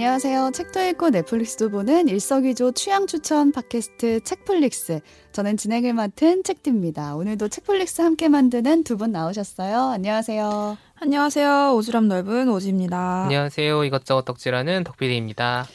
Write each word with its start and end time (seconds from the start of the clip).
안녕하세요. 0.00 0.50
책도 0.52 0.84
읽고 0.88 1.08
넷플릭스도 1.08 1.70
보는 1.70 2.08
일석이조 2.08 2.72
취향 2.72 3.06
추천 3.06 3.50
팟캐스트 3.50 4.20
책플릭스. 4.24 5.00
저는 5.32 5.56
진행을 5.56 5.94
맡은 5.94 6.42
책디입니다. 6.44 7.16
오늘도 7.16 7.48
책플릭스 7.48 8.02
함께 8.02 8.28
만드는 8.28 8.84
두 8.84 8.98
분 8.98 9.10
나오셨어요. 9.12 9.78
안녕하세요. 9.92 10.76
안녕하세요. 11.00 11.48
오지랖 11.78 12.08
넓은 12.08 12.50
오지입니다. 12.50 13.22
안녕하세요. 13.24 13.84
이것저것 13.84 14.26
덕질하는 14.26 14.84
덕비디입니다. 14.84 15.66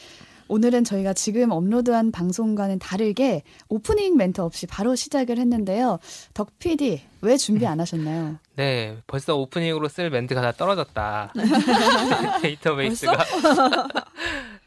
오늘은 0.48 0.84
저희가 0.84 1.14
지금 1.14 1.50
업로드한 1.50 2.12
방송과는 2.12 2.78
다르게 2.78 3.42
오프닝 3.70 4.16
멘트 4.18 4.40
없이 4.42 4.66
바로 4.66 4.94
시작을 4.94 5.38
했는데요. 5.38 5.98
덕 6.34 6.58
PD, 6.58 7.00
왜 7.22 7.36
준비 7.38 7.66
안 7.66 7.80
하셨나요? 7.80 8.36
네, 8.56 8.98
벌써 9.06 9.34
오프닝으로 9.34 9.88
쓸 9.88 10.10
멘트가 10.10 10.42
다 10.42 10.52
떨어졌다. 10.52 11.32
데이터베이스가 12.42 13.24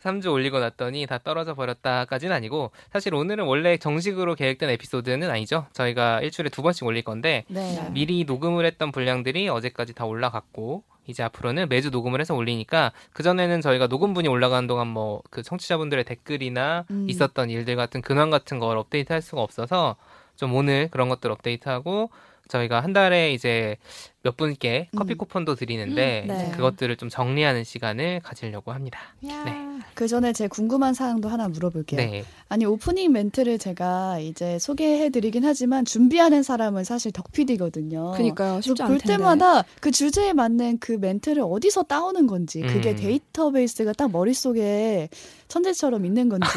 3주 0.05 0.31
올리고 0.31 0.59
났더니 0.59 1.05
다 1.05 1.17
떨어져 1.17 1.53
버렸다까지는 1.55 2.35
아니고 2.35 2.71
사실 2.93 3.13
오늘은 3.13 3.45
원래 3.45 3.77
정식으로 3.77 4.35
계획된 4.35 4.69
에피소드는 4.69 5.29
아니죠. 5.29 5.65
저희가 5.73 6.21
일주일에 6.21 6.49
두 6.49 6.61
번씩 6.61 6.85
올릴 6.85 7.03
건데 7.03 7.43
네. 7.47 7.89
미리 7.91 8.23
녹음을 8.23 8.65
했던 8.65 8.91
분량들이 8.91 9.49
어제까지 9.49 9.93
다 9.93 10.05
올라갔고 10.05 10.83
이제 11.07 11.21
앞으로는 11.21 11.69
매주 11.69 11.91
녹음을 11.91 12.19
해서 12.19 12.33
올리니까 12.33 12.91
그 13.13 13.21
전에는 13.21 13.61
저희가 13.61 13.85
녹음분이 13.87 14.27
올라가는 14.27 14.65
동안 14.67 14.87
뭐 14.87 15.21
그 15.29 15.43
청취자분들의 15.43 16.03
댓글이나 16.05 16.85
음. 16.91 17.05
있었던 17.09 17.49
일들 17.49 17.75
같은 17.75 18.01
근황 18.01 18.29
같은 18.29 18.59
걸 18.59 18.77
업데이트 18.77 19.11
할 19.11 19.21
수가 19.21 19.41
없어서 19.41 19.95
좀 20.35 20.53
오늘 20.53 20.87
그런 20.91 21.09
것들 21.09 21.31
업데이트하고 21.31 22.09
저희가 22.47 22.81
한 22.81 22.93
달에 22.93 23.33
이제 23.33 23.77
몇 24.21 24.37
분께 24.37 24.89
커피 24.95 25.13
음. 25.13 25.17
쿠폰도 25.17 25.53
드리는데 25.55 26.23
음, 26.23 26.27
네. 26.27 26.51
그것들을 26.55 26.95
좀 26.97 27.09
정리하는 27.09 27.63
시간을 27.63 28.21
가지려고 28.21 28.71
합니다. 28.71 28.99
야. 29.27 29.43
네. 29.43 29.53
그 29.93 30.07
전에 30.07 30.33
제 30.33 30.47
궁금한 30.47 30.95
사항도 30.95 31.29
하나 31.29 31.47
물어볼게요. 31.47 31.99
네. 31.99 32.25
아니 32.49 32.65
오프닝 32.65 33.11
멘트를 33.11 33.59
제가 33.59 34.17
이제 34.19 34.57
소개해드리긴 34.57 35.45
하지만 35.45 35.85
준비하는 35.85 36.41
사람은 36.41 36.83
사실 36.83 37.11
덕PD거든요. 37.11 38.11
그니까요. 38.11 38.61
쉽지 38.61 38.81
볼. 38.83 38.97
때마다 38.97 39.63
그 39.79 39.91
주제에 39.91 40.33
맞는 40.33 40.79
그 40.79 40.93
멘트를 40.93 41.43
어디서 41.45 41.83
따오는 41.83 42.25
건지 42.25 42.61
그게 42.61 42.91
음. 42.91 42.95
데이터베이스가 42.95 43.93
딱 43.93 44.11
머릿속에 44.11 45.09
천재처럼 45.47 46.05
있는 46.05 46.27
건지 46.29 46.47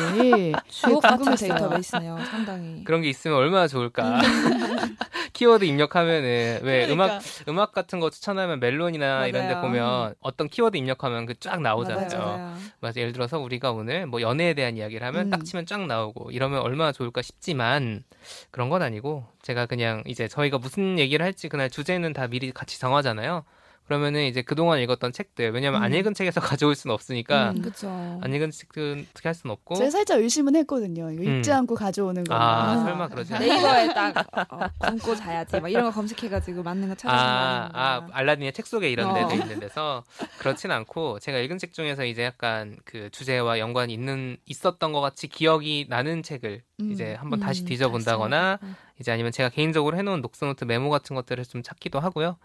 주옥 0.69 1.03
같은. 1.03 1.35
데이터베이스네요. 1.35 2.19
상당히. 2.31 2.85
그런 2.85 3.03
게 3.03 3.09
있으면 3.09 3.37
얼마나 3.37 3.69
좋을까. 3.69 4.21
키워드 5.35 5.65
입력하면은 5.65 6.61
왜 6.63 6.87
그러니까. 6.87 6.93
음악 6.93 7.23
음악 7.49 7.73
같은 7.73 8.01
거 8.01 8.11
추천하면 8.11 8.61
멜론이나 8.61 9.27
이런 9.27 9.47
데. 9.49 9.61
보면 9.61 10.15
어떤 10.21 10.49
키워드 10.49 10.77
입력하면 10.77 11.27
그 11.27 11.35
쫙 11.39 11.61
나오잖아요. 11.63 12.09
맞아요. 12.09 12.37
맞아요. 12.37 12.57
맞아 12.81 13.01
예를 13.01 13.13
들어서 13.13 13.39
우리가 13.39 13.71
오늘 13.71 14.07
뭐 14.07 14.21
연애에 14.21 14.55
대한 14.55 14.77
이야기를 14.77 15.07
하면 15.07 15.27
음. 15.27 15.31
딱 15.31 15.45
치면 15.45 15.67
쫙 15.67 15.87
나오고 15.87 16.33
이러면 16.33 16.61
얼마나 16.61 16.91
좋을까 16.91 17.23
싶지만 17.23 18.03
그런 18.51 18.69
건 18.69 18.83
아니고 18.83 19.25
제가 19.43 19.67
그냥 19.67 20.03
이제 20.07 20.27
저희가 20.27 20.59
무슨 20.59 20.99
얘기를 20.99 21.25
할지 21.25 21.49
그날 21.49 21.71
주제는 21.71 22.13
다 22.13 22.27
미리 22.27 22.51
같이 22.51 22.81
정하잖아요. 22.81 23.45
그러면은 23.89 24.27
이제 24.27 24.43
그동안 24.43 24.81
읽었던 24.81 25.13
책들 25.13 25.51
왜냐면 25.53 25.83
안 25.83 25.93
음. 25.93 25.99
읽은 25.99 26.13
책에서 26.13 26.41
가져올 26.45 26.75
수는 26.75 26.93
없으니까 26.93 27.53
음. 27.53 27.63
그쵸. 27.63 27.89
안 28.21 28.35
읽은 28.35 28.51
책들은 28.51 29.07
어떻게 29.11 29.29
할 29.31 29.35
수는 29.35 29.53
없고 29.55 29.77
제가 29.77 29.89
살짝 29.89 30.21
의심은 30.21 30.55
했거든요. 30.57 31.11
이거 31.11 31.23
읽지 31.23 31.51
음. 31.51 31.57
않고 31.57 31.75
가져오는 31.75 32.23
거. 32.23 32.35
아 32.35 32.75
음. 32.75 32.85
설마 32.85 33.09
그러지 33.09 33.35
않 33.35 33.41
네이버에 33.41 33.95
딱 33.95 34.53
어, 34.53 34.69
굶고 34.91 35.17
자야지 35.17 35.59
막 35.59 35.71
이런 35.71 35.85
거 35.85 35.91
검색해가지고 35.91 36.63
맞는 36.63 36.91
거 36.91 36.95
찾아서 36.95 37.25
아, 37.25 37.71
아, 37.73 38.07
알라딘의 38.13 38.53
책 38.53 38.67
속에 38.67 38.91
이런 38.91 39.15
데도 39.15 39.29
어. 39.29 39.33
있는 39.33 39.59
데서 39.59 40.05
그렇진 40.39 40.71
않고 40.71 41.19
제가 41.21 41.39
읽은 41.39 41.57
책 41.57 41.73
중에서 41.73 42.05
이제 42.05 42.25
약간 42.25 42.77
그 42.85 43.09
주제와 43.11 43.59
연관이 43.59 43.95
있는 43.95 44.37
있었던 44.45 44.93
것 44.93 45.01
같이 45.01 45.29
기억이 45.29 45.87
나는 45.89 46.23
책을 46.23 46.61
음. 46.81 46.93
이제 46.93 47.15
한번 47.15 47.41
다시 47.41 47.63
음, 47.63 47.67
뒤져본다거나 47.69 48.59
다시. 48.59 48.73
이제 49.01 49.13
아니면 49.13 49.33
제가 49.33 49.49
개인적으로 49.49 49.97
해놓은 49.97 50.21
녹스노트 50.21 50.65
메모 50.65 50.91
같은 50.91 51.17
것들을 51.17 51.43
좀 51.47 51.63
찾기도 51.63 52.01
하고요. 52.01 52.37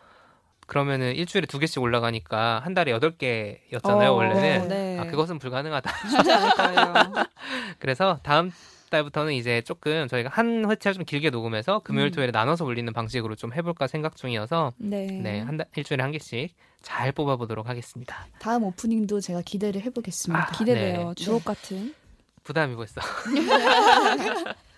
그러면은 0.68 1.16
일주일에 1.16 1.46
두 1.46 1.60
개씩 1.60 1.82
올라가니까 1.82 2.60
한 2.64 2.74
달에 2.74 2.92
여덟 2.92 3.12
개였잖아요 3.18 4.12
어, 4.12 4.14
원래는. 4.14 4.68
네. 4.68 5.00
아 5.00 5.06
그것은 5.06 5.40
불가능하다. 5.40 5.92
그래서 7.80 8.20
다음 8.24 8.52
달부터는 8.90 9.34
이제 9.34 9.62
조금 9.62 10.08
저희가 10.08 10.30
한 10.32 10.70
회차를 10.70 10.94
좀 10.94 11.06
길게 11.06 11.32
녹음해서 11.32 11.80
금요일 11.80 12.10
음. 12.10 12.12
토요일에 12.12 12.32
나눠서 12.32 12.64
올리는 12.64 12.92
방식으로 12.94 13.36
좀 13.36 13.54
해볼까 13.54 13.88
생각 13.88 14.16
중이어서 14.16 14.74
네. 14.78 15.08
네, 15.08 15.40
한 15.42 15.58
달, 15.58 15.68
일주일에 15.76 16.02
한 16.04 16.12
개씩 16.12 16.56
잘 16.82 17.12
뽑아보도록 17.12 17.68
하겠습니다. 17.68 18.28
다음 18.40 18.64
오프닝도 18.64 19.20
제가 19.20 19.42
기대를 19.42 19.82
해보겠습니다. 19.82 20.48
아, 20.48 20.52
기대돼요. 20.52 21.14
네. 21.16 21.24
주옥 21.24 21.44
같은. 21.46 21.96
부담이 22.44 22.76
벌써. 22.76 23.02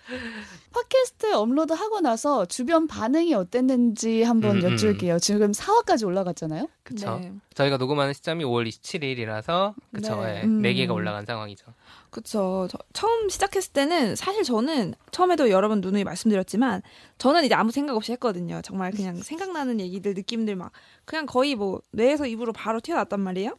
팟캐스트 0.72 1.34
업로드 1.34 1.72
하고 1.72 2.00
나서 2.00 2.44
주변 2.46 2.86
반응이 2.86 3.34
어땠는지 3.34 4.22
한번 4.22 4.58
음, 4.58 4.64
음. 4.64 4.72
여쭐게요. 4.72 5.18
지금 5.18 5.52
4화까지 5.52 6.06
올라갔잖아요. 6.06 6.68
그쵸. 6.82 7.18
네. 7.20 7.32
저희가 7.54 7.76
녹음하는 7.76 8.12
시점이 8.12 8.44
5월 8.44 8.68
27일이라서, 8.68 9.74
그쵸. 9.92 10.16
네. 10.22 10.34
네. 10.34 10.42
음. 10.44 10.62
네 10.62 10.74
개가 10.74 10.92
올라간 10.94 11.24
상황이죠. 11.26 11.66
그쵸. 12.10 12.68
저- 12.70 12.78
처음 12.92 13.28
시작했을 13.28 13.72
때는 13.72 14.16
사실 14.16 14.42
저는 14.42 14.94
처음에도 15.10 15.50
여러 15.50 15.68
번 15.68 15.80
누누이 15.80 16.04
말씀드렸지만 16.04 16.82
저는 17.18 17.44
이제 17.44 17.54
아무 17.54 17.70
생각 17.72 17.96
없이 17.96 18.12
했거든요. 18.12 18.60
정말 18.62 18.92
그냥 18.92 19.16
생각나는 19.22 19.80
얘기들, 19.80 20.14
느낌들 20.14 20.56
막 20.56 20.72
그냥 21.04 21.26
거의 21.26 21.54
뭐 21.54 21.80
뇌에서 21.92 22.26
입으로 22.26 22.52
바로 22.52 22.80
튀어났단 22.80 23.20
말이에요. 23.20 23.56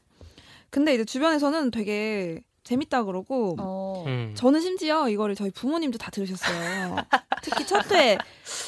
근데 0.69 0.93
이제 0.93 1.05
주변에서는 1.05 1.71
되게 1.71 2.41
재밌다 2.67 3.03
그러고 3.03 3.55
어. 3.59 4.03
음. 4.07 4.33
저는 4.35 4.59
심지어 4.59 5.07
이거를 5.07 5.35
저희 5.35 5.51
부모님도 5.51 5.97
다 5.97 6.11
들으셨어요. 6.11 6.97
특히 7.41 7.65
첫 7.65 7.87
회 7.91 8.17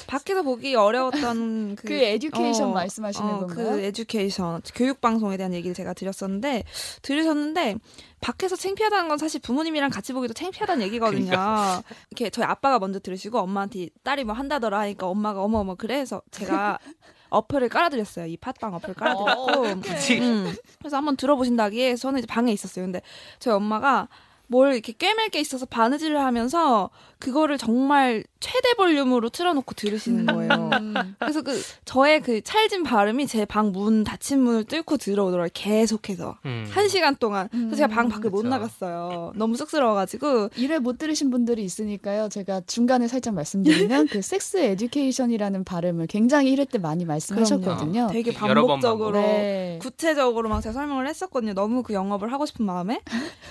밖에서 0.07 0.41
보기 0.43 0.75
어려웠던 0.75 1.75
그, 1.75 1.87
그 1.87 1.93
에듀케이션 1.93 2.69
어, 2.69 2.73
말씀하시는 2.73 3.29
어, 3.29 3.39
건가요? 3.39 3.71
그 3.71 3.79
에듀케이션 3.81 4.61
교육 4.75 5.01
방송에 5.01 5.35
대한 5.35 5.53
얘기를 5.53 5.73
제가 5.73 5.93
드렸었는데 5.93 6.63
들으셨는데 7.01 7.75
밖에서 8.21 8.55
창피하다는 8.55 9.09
건 9.09 9.17
사실 9.17 9.41
부모님이랑 9.41 9.89
같이 9.89 10.13
보기도 10.13 10.33
창피하다는 10.33 10.85
얘기거든요. 10.87 11.25
그러니까. 11.25 11.83
이렇게 12.11 12.29
저희 12.29 12.45
아빠가 12.45 12.79
먼저 12.79 12.99
들으시고 12.99 13.39
엄마한테 13.39 13.89
딸이 14.03 14.23
뭐 14.23 14.33
한다더라 14.33 14.79
하니까 14.79 15.07
엄마가 15.07 15.41
어머 15.41 15.59
어머 15.59 15.75
그래서 15.75 16.21
제가 16.31 16.79
어플을 17.29 17.69
깔아드렸어요. 17.69 18.25
이 18.25 18.37
팟빵 18.37 18.73
어플 18.75 18.93
깔아드렸고 18.93 19.81
굳이. 19.81 20.19
음. 20.19 20.53
그래서 20.79 20.97
한번 20.97 21.15
들어보신다기에 21.15 21.95
저는 21.95 22.19
이제 22.19 22.27
방에 22.27 22.51
있었어요. 22.51 22.85
근데 22.85 23.01
저희 23.39 23.53
엄마가 23.53 24.07
뭘 24.47 24.73
이렇게 24.73 24.93
꿰맬 24.93 25.29
게 25.29 25.39
있어서 25.39 25.65
바느질을 25.65 26.19
하면서 26.19 26.89
그거를 27.19 27.57
정말 27.57 28.23
최대 28.39 28.73
볼륨으로 28.75 29.29
틀어놓고 29.29 29.75
들으시는 29.75 30.25
거예요. 30.27 30.69
음. 30.79 30.93
그래서 31.19 31.41
그 31.41 31.61
저의 31.85 32.21
그 32.21 32.41
찰진 32.41 32.83
발음이 32.83 33.27
제 33.27 33.45
방 33.45 33.69
문 33.71 34.03
닫힌 34.03 34.41
문을 34.41 34.63
뚫고 34.63 34.97
들어오더라고요. 34.97 35.49
계속해서 35.53 36.37
음. 36.45 36.65
한 36.71 36.87
시간 36.87 37.15
동안. 37.15 37.49
그래서 37.51 37.75
제가 37.75 37.87
방 37.87 38.07
밖을 38.09 38.29
못 38.29 38.37
그쵸. 38.37 38.49
나갔어요. 38.49 39.33
너무 39.35 39.55
쑥스러워가지고 39.57 40.49
일을 40.55 40.79
못 40.79 40.97
들으신 40.97 41.29
분들이 41.29 41.63
있으니까요. 41.63 42.29
제가 42.29 42.61
중간에 42.67 43.07
살짝 43.07 43.33
말씀드리면 43.33 44.07
그 44.11 44.21
섹스 44.21 44.57
에듀케이션이라는 44.57 45.63
발음을 45.65 46.07
굉장히 46.07 46.55
1회 46.55 46.69
때 46.71 46.77
많이 46.79 47.05
말씀하셨거든요. 47.05 48.07
되게 48.11 48.31
번 48.33 48.47
반복적으로 48.47 49.19
네. 49.21 49.79
구체적으로 49.81 50.49
막 50.49 50.61
제가 50.61 50.73
설명을 50.73 51.07
했었거든요. 51.07 51.53
너무 51.53 51.83
그 51.83 51.93
영업을 51.93 52.31
하고 52.31 52.45
싶은 52.45 52.65
마음에. 52.65 53.01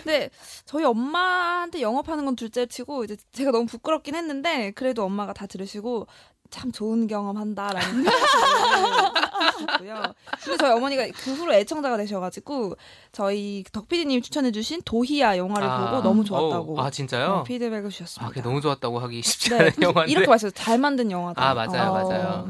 근데 0.02 0.30
저희 0.64 0.84
엄마한테 0.84 1.80
영업하는 1.82 2.24
건 2.24 2.36
둘째치고 2.36 3.04
이제 3.04 3.16
제가 3.32 3.50
너무 3.50 3.66
부끄럽긴 3.66 4.14
했는데 4.14 4.72
그래도 4.78 5.02
엄마가 5.02 5.32
다 5.32 5.46
들으시고 5.48 6.06
참 6.50 6.70
좋은 6.70 7.08
경험한다라는 7.08 8.04
생각이고요. 9.58 10.02
근데 10.44 10.56
저희 10.56 10.70
어머니가 10.70 11.08
그 11.16 11.34
후로 11.34 11.52
애청자가 11.52 11.96
되셔가지고 11.96 12.76
저희 13.10 13.64
덕피디님 13.72 14.22
추천해주신 14.22 14.82
도희야 14.84 15.36
영화를 15.36 15.68
아, 15.68 15.90
보고 15.90 16.02
너무 16.02 16.24
좋았다고 16.24 16.74
오, 16.74 16.80
아, 16.80 16.90
진짜요? 16.90 17.26
어, 17.28 17.42
피드백을 17.42 17.88
아, 17.88 17.90
주셨습니다. 17.90 18.28
그게 18.28 18.40
너무 18.40 18.60
좋았다고 18.60 19.00
하기 19.00 19.20
쉽지 19.20 19.50
네, 19.50 19.56
않은 19.56 19.72
영화인데. 19.82 20.12
이렇게 20.12 20.26
말했어요. 20.28 20.52
잘 20.52 20.78
만든 20.78 21.10
영화다. 21.10 21.42
아, 21.42 21.54
맞아요, 21.54 21.90
어, 21.90 21.92
맞아요. 21.92 22.44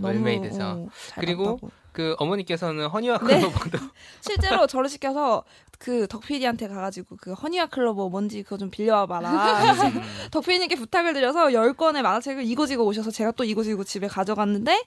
어, 0.77 0.89
잘 1.09 1.25
그리고 1.25 1.45
봤다고. 1.57 1.71
그 1.99 2.15
어머니께서는 2.19 2.87
허니와 2.87 3.19
네. 3.19 3.41
클로버도 3.41 3.77
실제로 4.23 4.69
저를 4.69 4.89
시켜서 4.89 5.43
그 5.81 6.07
덕피디한테 6.07 6.69
가가지고 6.69 7.17
그 7.21 7.33
허니와 7.33 7.67
클로버 7.67 8.09
뭔지 8.09 8.45
그거 8.45 8.57
좀 8.57 8.71
빌려와봐라. 8.71 9.75
그래서 9.75 10.01
덕피디님께 10.31 10.77
부탁을 10.77 11.13
드려서 11.13 11.47
10권의 11.47 12.03
만화책을 12.03 12.45
이고지고 12.45 12.85
오셔서 12.87 13.11
제가 13.11 13.33
또 13.33 13.43
이고지고 13.43 13.83
집에 13.83 14.07
가져갔는데 14.07 14.81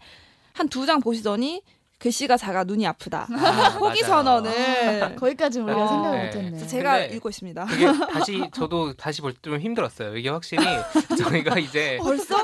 한 0.53 0.69
두 0.69 0.85
장 0.85 1.01
보시더니 1.01 1.61
글씨가 2.01 2.35
작아 2.37 2.63
눈이 2.63 2.85
아프다. 2.87 3.27
아, 3.31 3.77
포기 3.77 4.01
맞아요. 4.01 4.03
아, 4.03 4.23
선언을 4.23 5.15
거기까지는 5.17 5.67
우리가 5.67 5.83
어, 5.83 5.87
생각을 5.87 6.17
네. 6.19 6.25
못했네. 6.25 6.67
제가 6.67 6.99
근데 6.99 7.15
읽고 7.15 7.29
있습니다. 7.29 7.65
그게 7.65 7.85
다시 8.11 8.49
저도 8.53 8.93
다시 8.93 9.21
볼 9.21 9.33
때 9.33 9.41
좀 9.51 9.59
힘들었어요. 9.59 10.17
이게 10.17 10.29
확실히 10.29 10.63
저희가 11.17 11.57
이제 11.59 11.97
벌써? 12.01 12.35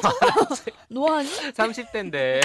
노안이? 0.89 1.27
30대인데 1.53 2.41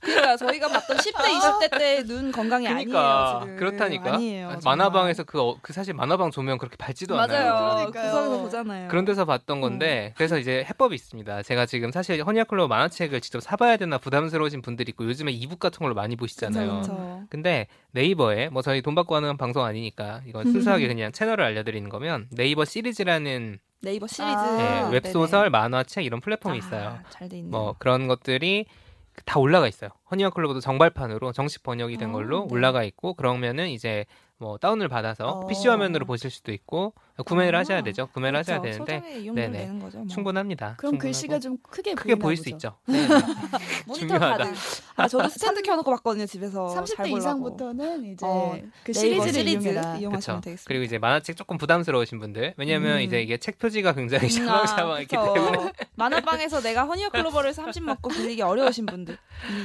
그러니까 0.00 0.36
저희가 0.36 0.68
봤던 0.68 0.96
10대, 0.98 1.12
20대 1.14 1.78
때 1.78 2.04
눈 2.04 2.30
건강이 2.32 2.66
그러니까 2.66 3.38
아니에요. 3.38 3.40
지금. 3.44 3.56
그렇다니까. 3.56 4.14
아니에요. 4.14 4.58
만화방에서 4.64 5.24
그, 5.24 5.40
어- 5.40 5.56
그 5.62 5.72
사실 5.72 5.94
만화방 5.94 6.30
조명 6.30 6.58
그렇게 6.58 6.76
밝지도 6.76 7.18
않아요. 7.18 7.52
맞아요. 7.52 7.74
그러니까요. 7.90 8.10
구석에서 8.12 8.42
보잖아요. 8.42 8.88
그런 8.88 9.04
데서 9.04 9.24
봤던 9.24 9.60
건데 9.60 10.12
그래서 10.16 10.38
이제 10.38 10.64
해법이 10.68 10.94
있습니다. 10.94 11.42
제가 11.42 11.66
지금 11.66 11.90
사실 11.92 12.22
허니아클로버 12.22 12.68
만화책을 12.68 13.20
직접 13.20 13.40
사봐야 13.40 13.76
되나 13.76 13.98
부담스러우신 13.98 14.62
분들이 14.62 14.90
있고 14.90 15.04
요즘에 15.06 15.32
이북 15.44 15.58
같은 15.58 15.78
걸로 15.80 15.94
많이 15.94 16.16
보시잖아요. 16.16 16.80
그쵸, 16.80 16.92
그쵸. 16.92 17.26
근데 17.28 17.66
네이버에 17.92 18.48
뭐 18.48 18.62
저희 18.62 18.82
돈 18.82 18.94
받고 18.94 19.14
하는 19.14 19.36
방송 19.36 19.64
아니니까 19.64 20.22
이건 20.26 20.50
순수하게 20.50 20.88
그냥 20.88 21.12
채널을 21.12 21.44
알려드리는 21.44 21.88
거면 21.90 22.28
네이버 22.32 22.64
시리즈라는 22.64 23.58
네이버 23.82 24.06
시리즈 24.06 24.22
아, 24.22 24.56
예, 24.60 24.92
웹소설, 24.92 25.50
만화책 25.50 26.04
이런 26.06 26.20
플랫폼이 26.20 26.56
있어요. 26.58 26.98
잘돼 27.10 27.38
있네. 27.38 27.50
뭐 27.50 27.74
그런 27.78 28.08
것들이 28.08 28.64
다 29.26 29.38
올라가 29.38 29.68
있어요. 29.68 29.90
허니아클로버도 30.10 30.60
정발판으로 30.60 31.32
정식 31.32 31.62
번역이 31.62 31.98
된 31.98 32.08
아, 32.08 32.12
걸로 32.12 32.46
네. 32.48 32.54
올라가 32.54 32.82
있고 32.82 33.14
그러면은 33.14 33.68
이제 33.68 34.06
뭐 34.38 34.56
다운을 34.58 34.88
받아서 34.88 35.28
어. 35.28 35.46
PC 35.46 35.68
화면으로 35.68 36.06
보실 36.06 36.30
수도 36.30 36.50
있고 36.52 36.94
구매를 37.22 37.54
아, 37.54 37.60
하셔야 37.60 37.82
되죠. 37.82 38.08
구매를 38.08 38.40
하셔야 38.40 38.60
그렇죠. 38.60 38.84
되는데 38.84 38.98
소정의 39.00 39.22
이용료를 39.22 39.52
네네. 39.52 39.66
뭐. 39.72 39.90
충분합니다. 40.08 40.74
그럼 40.78 40.92
충분하고 40.92 40.98
글씨가 40.98 41.38
좀 41.38 41.58
크게 41.62 41.94
크게 41.94 42.14
보이나 42.16 42.22
보일 42.22 42.36
수 42.36 42.44
보죠. 42.44 42.56
있죠. 42.56 42.76
네. 42.86 43.06
모니터 43.86 43.94
중요하다. 44.06 44.44
카드. 44.44 44.58
아, 44.96 45.08
저도 45.08 45.28
스탠드 45.28 45.62
켜놓고 45.62 45.90
봤거든요 45.92 46.26
집에서. 46.26 46.68
잘 46.68 46.82
30대 46.84 46.96
보려고. 46.96 47.18
이상부터는 47.18 48.04
이제 48.06 48.26
어, 48.26 48.58
그 48.82 48.92
네이버 48.92 49.22
시리즈를 49.24 49.32
시리즈. 49.32 49.68
그렇죠. 49.70 49.98
이용하시면 50.00 50.40
되겠습니다. 50.40 50.68
그리고 50.68 50.84
이제 50.84 50.98
만화책 50.98 51.36
조금 51.36 51.56
부담스러우신 51.56 52.18
분들 52.18 52.54
왜냐면 52.56 52.96
음. 52.96 53.02
이제 53.02 53.22
이게 53.22 53.36
책 53.36 53.58
표지가 53.58 53.92
굉장히 53.92 54.24
음, 54.24 54.28
샤방샤방했기 54.30 55.16
그쵸. 55.16 55.34
때문에 55.34 55.72
만화방에서 55.94 56.60
내가 56.62 56.84
허니어 56.84 57.10
클로버를 57.10 57.52
30 57.54 57.84
먹고 57.84 58.10
빌리기 58.10 58.42
어려우신 58.42 58.86
분들 58.86 59.16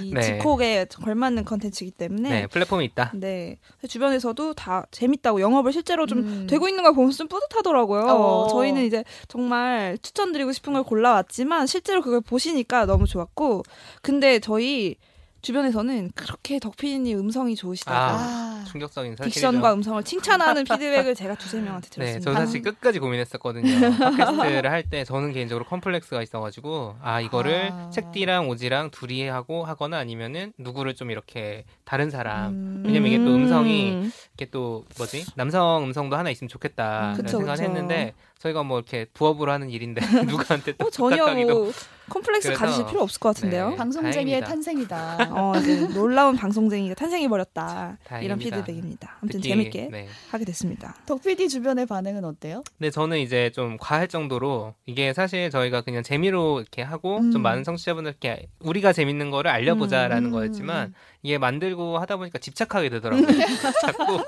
이 0.04 0.14
네. 0.14 0.22
지콕에 0.22 0.86
걸맞는 0.86 1.46
컨텐츠이기 1.46 1.92
때문에 1.92 2.30
네 2.30 2.48
플랫폼이 2.48 2.86
있다. 2.86 3.12
네. 3.16 3.58
주변에서도 3.88 4.54
다 4.54 4.86
재밌다고 4.92 5.42
영업을 5.42 5.74
실제로 5.74 6.06
좀 6.06 6.20
음. 6.20 6.48
되고 6.48 6.68
있는 6.68 6.84
걸 6.84 6.94
보면 6.94 7.12
좀 7.12 7.28
뿌듯 7.28 7.39
하더라고요. 7.52 8.02
어. 8.02 8.48
저희는 8.50 8.84
이제 8.86 9.04
정말 9.28 9.98
추천드리고 10.02 10.52
싶은 10.52 10.74
걸 10.74 10.84
골라왔지만 10.84 11.68
실제로 11.68 12.02
그걸 12.02 12.22
보시니까 12.22 12.86
너무 12.86 13.08
좋았고 13.08 13.64
근데 14.02 14.40
저희 14.40 14.96
주변에서는 15.42 16.12
그렇게 16.16 16.60
덕피디님 16.60 17.18
음성이 17.20 17.56
좋으시다고 17.56 17.98
아, 17.98 18.18
아, 18.20 18.64
충격적인 18.70 19.16
사실이죠. 19.16 19.48
딕션과 19.48 19.74
음성을 19.74 20.04
칭찬하는 20.04 20.64
피드백을 20.64 21.16
제가 21.16 21.36
두세 21.36 21.60
명한테 21.62 21.90
네, 21.90 21.96
들었습니다. 21.96 22.32
저는 22.32 22.46
사실 22.46 22.62
끝까지 22.62 23.00
고민했었거든요. 23.00 23.98
팟캐스트를 23.98 24.70
할 24.72 24.84
때 24.90 25.04
저는 25.04 25.34
개인적으로 25.34 25.66
컴플렉스가 25.66 26.22
있어가지고 26.24 26.96
아 27.02 27.22
이거를 27.22 27.70
아. 27.72 27.90
책디랑 27.92 28.50
오지랑 28.50 28.90
둘이 28.92 29.28
하고 29.28 29.64
하거나 29.66 29.98
아니면은 29.98 30.52
누구를 30.58 30.96
좀 30.96 31.12
이렇게 31.12 31.66
다른 31.86 32.10
사람 32.10 32.54
음. 32.54 32.84
왜냐면 32.86 33.12
이게 33.12 33.24
또 33.24 33.36
음성이 33.36 33.92
음. 33.92 34.12
이렇게 34.38 34.50
또 34.52 34.86
뭐지 34.98 35.26
남성 35.36 35.84
음성도 35.84 36.16
하나 36.16 36.30
있으면 36.32 36.50
좋겠다 36.50 37.12
음. 37.12 37.14
는 37.18 37.24
그쵸, 37.24 37.38
생각을 37.38 37.56
그쵸. 37.58 37.64
했는데 37.64 38.14
저희가 38.40 38.64
뭐 38.64 38.80
이렇게 38.80 39.06
부업으로 39.14 39.52
하는 39.52 39.70
일인데 39.70 40.02
누구한테 40.26 40.72
또뭐 40.74 40.90
전혀 40.90 41.18
부탁하기도 41.18 41.54
뭐 41.54 41.72
그래서- 42.10 42.54
가지실 42.54 42.86
필요 42.88 43.02
없을 43.02 43.20
것 43.20 43.30
같은데요. 43.36 43.70
네. 43.72 43.76
방송쟁이의 43.76 44.42
다행입니다. 44.42 44.48
탄생이다. 44.48 45.18
어, 45.32 45.54
놀라운 45.94 46.36
방송쟁이가 46.36 46.96
탄생해 46.96 47.28
버렸다. 47.28 47.98
이런 48.22 48.38
다행입니다. 48.40 48.58
피드백입니다. 48.58 49.18
아무튼 49.22 49.40
듣기, 49.42 49.50
재밌게 49.50 49.90
네. 49.92 50.08
하게 50.32 50.46
됐습니다. 50.46 50.96
덕PD 51.06 51.50
주변의 51.50 51.86
반응은 51.86 52.24
어때요? 52.26 52.64
근데 52.78 52.90
저는 52.90 53.20
이제 53.20 53.52
좀 53.52 53.78
과할 53.78 54.08
정도로 54.08 54.74
이게 54.86 55.14
사실 55.14 55.50
저희가 55.50 55.82
그냥 55.82 56.04
재미로 56.04 56.62
이렇게 56.62 56.82
하고 56.82 57.18
음. 57.18 57.32
좀 57.32 57.42
많은 57.42 57.64
청취자분들께 57.64 58.48
우리가 58.60 58.94
재밌는 58.94 59.32
거를 59.32 59.52
알려보자라는 59.52 60.30
음. 60.30 60.32
거였지만 60.32 60.94
이게 61.22 61.38
만들고 61.38 62.00
하다 62.00 62.18
보니까 62.18 62.40
집착하게 62.40 62.90
되더라고요. 62.90 63.28
자꾸 63.82 64.24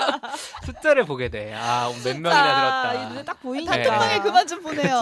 숫자를 0.66 1.04
보게 1.04 1.28
돼. 1.28 1.54
아, 1.54 1.90
몇 2.04 2.18
명이나 2.18 2.82
아, 2.82 2.94
이 2.94 2.98
눈에 2.98 3.08
들었다. 3.10 3.32
딱 3.32 3.42
보이니까. 3.42 3.76
네. 3.76 3.82
단톡방에 3.84 4.20
그만 4.20 4.46
좀 4.46 4.62
보내요. 4.62 5.00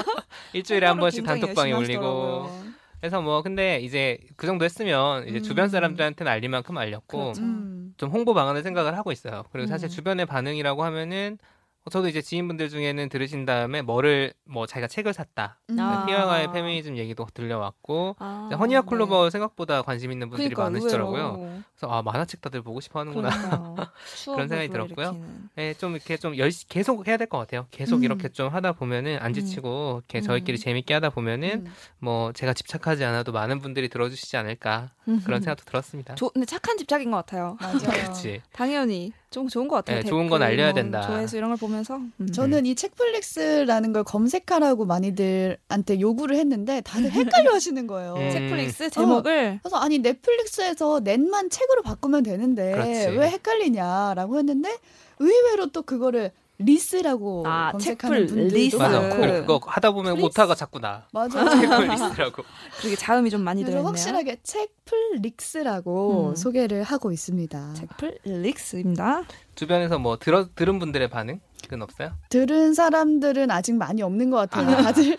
일주일에 0.54 0.86
한 0.86 0.98
번씩 0.98 1.24
단톡방에 1.24 1.72
올리고. 1.72 2.70
그래서 3.00 3.22
뭐 3.22 3.42
근데 3.42 3.80
이제 3.80 4.18
그 4.36 4.46
정도 4.46 4.64
했으면 4.64 5.26
이제 5.26 5.38
음. 5.38 5.42
주변 5.42 5.68
사람들한테는 5.68 6.30
알릴 6.30 6.50
만큼 6.50 6.76
알렸고 6.76 7.18
그렇죠. 7.18 7.42
음. 7.42 7.94
좀 7.96 8.10
홍보 8.10 8.34
방안을 8.34 8.62
생각을 8.62 8.96
하고 8.96 9.10
있어요. 9.10 9.44
그리고 9.52 9.68
사실 9.68 9.88
음. 9.88 9.90
주변의 9.90 10.26
반응이라고 10.26 10.84
하면은 10.84 11.38
어, 11.40 11.59
저도 11.90 12.08
이제 12.08 12.20
지인분들 12.20 12.68
중에는 12.68 13.08
들으신 13.08 13.46
다음에 13.46 13.80
뭐를 13.82 14.32
뭐 14.44 14.66
자기가 14.66 14.86
책을 14.86 15.12
샀다. 15.14 15.60
아. 15.78 16.04
피어가의 16.06 16.52
페미니즘 16.52 16.96
얘기도 16.98 17.26
들려왔고 17.32 18.16
아, 18.18 18.48
네, 18.50 18.56
허니아 18.56 18.82
콜로버 18.82 19.30
생각보다 19.30 19.82
관심 19.82 20.12
있는 20.12 20.28
분들이 20.28 20.50
그러니까 20.50 20.64
많으시더라고요. 20.70 21.36
의외로. 21.38 21.60
그래서 21.74 21.92
아 21.92 22.02
만화책 22.02 22.42
다들 22.42 22.62
보고 22.62 22.80
싶어하는구나. 22.80 23.30
추억을 24.16 24.48
생각이 24.48 24.68
들었고요. 24.68 24.94
불러일으키는. 25.12 25.48
네, 25.56 25.74
좀 25.74 25.94
이렇게 25.96 26.16
좀 26.18 26.36
열심 26.36 26.68
계속 26.68 27.08
해야 27.08 27.16
될 27.16 27.26
것 27.26 27.38
같아요. 27.38 27.66
계속 27.70 27.96
음. 27.96 28.04
이렇게 28.04 28.28
좀 28.28 28.48
하다 28.48 28.72
보면은 28.72 29.18
안 29.20 29.32
지치고 29.32 30.02
이렇게 30.04 30.18
음. 30.18 30.22
저희끼리 30.22 30.58
재밌게 30.58 30.92
하다 30.94 31.10
보면은 31.10 31.66
음. 31.66 31.72
뭐 31.98 32.32
제가 32.32 32.52
집착하지 32.52 33.04
않아도 33.04 33.32
많은 33.32 33.60
분들이 33.60 33.88
들어주시지 33.88 34.36
않을까 34.36 34.90
그런 35.24 35.40
생각도 35.40 35.64
들었습니다. 35.64 36.14
조, 36.14 36.28
근데 36.30 36.44
착한 36.46 36.76
집착인 36.76 37.10
것 37.10 37.16
같아요. 37.18 37.56
맞아요. 37.62 37.78
그렇지. 37.78 38.42
당연히 38.52 39.12
좀 39.30 39.46
좋은 39.46 39.68
것 39.68 39.76
같아요. 39.76 40.02
네, 40.02 40.08
좋은 40.08 40.28
건 40.28 40.42
알려야 40.42 40.72
뭐 40.72 40.74
된다. 40.74 41.02
조회수 41.02 41.36
이런 41.36 41.50
걸 41.50 41.56
보면서 41.56 42.00
음. 42.18 42.32
저는 42.32 42.66
이 42.66 42.74
책플릭스라는 42.74 43.92
걸 43.92 44.02
검색하라고 44.02 44.86
많이들한테 44.86 46.00
요구를 46.00 46.34
했는데 46.36 46.80
다들 46.80 47.12
헷갈려 47.12 47.52
하시는 47.52 47.86
거예요. 47.86 48.14
음. 48.14 48.30
책플릭스 48.32 48.90
제목을 48.90 49.60
그래서 49.62 49.76
아니 49.76 50.00
넷플릭스에서 50.00 51.00
넷만 51.04 51.48
책으로 51.48 51.82
바꾸면 51.82 52.24
되는데 52.24 52.72
그렇지. 52.72 53.18
왜 53.18 53.28
헷갈리냐라고 53.28 54.36
했는데 54.36 54.76
의외로 55.20 55.68
또 55.68 55.82
그거를 55.82 56.32
플리스라고 56.60 57.44
아, 57.46 57.72
검색하는 57.72 58.26
분들도 58.26 58.54
플리스. 58.54 58.76
맞아. 58.76 59.08
그거 59.08 59.60
하다 59.66 59.92
보면 59.92 60.14
플리스. 60.14 60.26
오타가 60.26 60.54
자꾸 60.54 60.78
나. 60.78 61.06
맞아요. 61.12 61.28
책플리스라고. 61.50 62.42
그렇게 62.80 62.96
자음이 62.96 63.30
좀 63.30 63.42
많이 63.42 63.62
들어있네요. 63.64 63.86
확실하게 63.86 64.40
책플릭스라고 64.42 66.30
음. 66.30 66.36
소개를 66.36 66.82
하고 66.82 67.12
있습니다. 67.12 67.74
책플릭스입니다. 67.74 69.22
주변에서 69.54 69.98
뭐 69.98 70.18
들어 70.18 70.48
들은 70.54 70.78
분들의 70.78 71.08
반응 71.10 71.40
은 71.72 71.82
없어요? 71.82 72.12
들은 72.30 72.74
사람들은 72.74 73.50
아직 73.50 73.74
많이 73.74 74.02
없는 74.02 74.30
것 74.30 74.36
같아요. 74.38 74.76
아. 74.76 74.82
다들. 74.82 75.16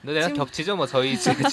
근데 0.00 0.14
내가 0.14 0.32
겹치죠, 0.32 0.76
뭐 0.76 0.86
저희 0.86 1.16
지금 1.20 1.44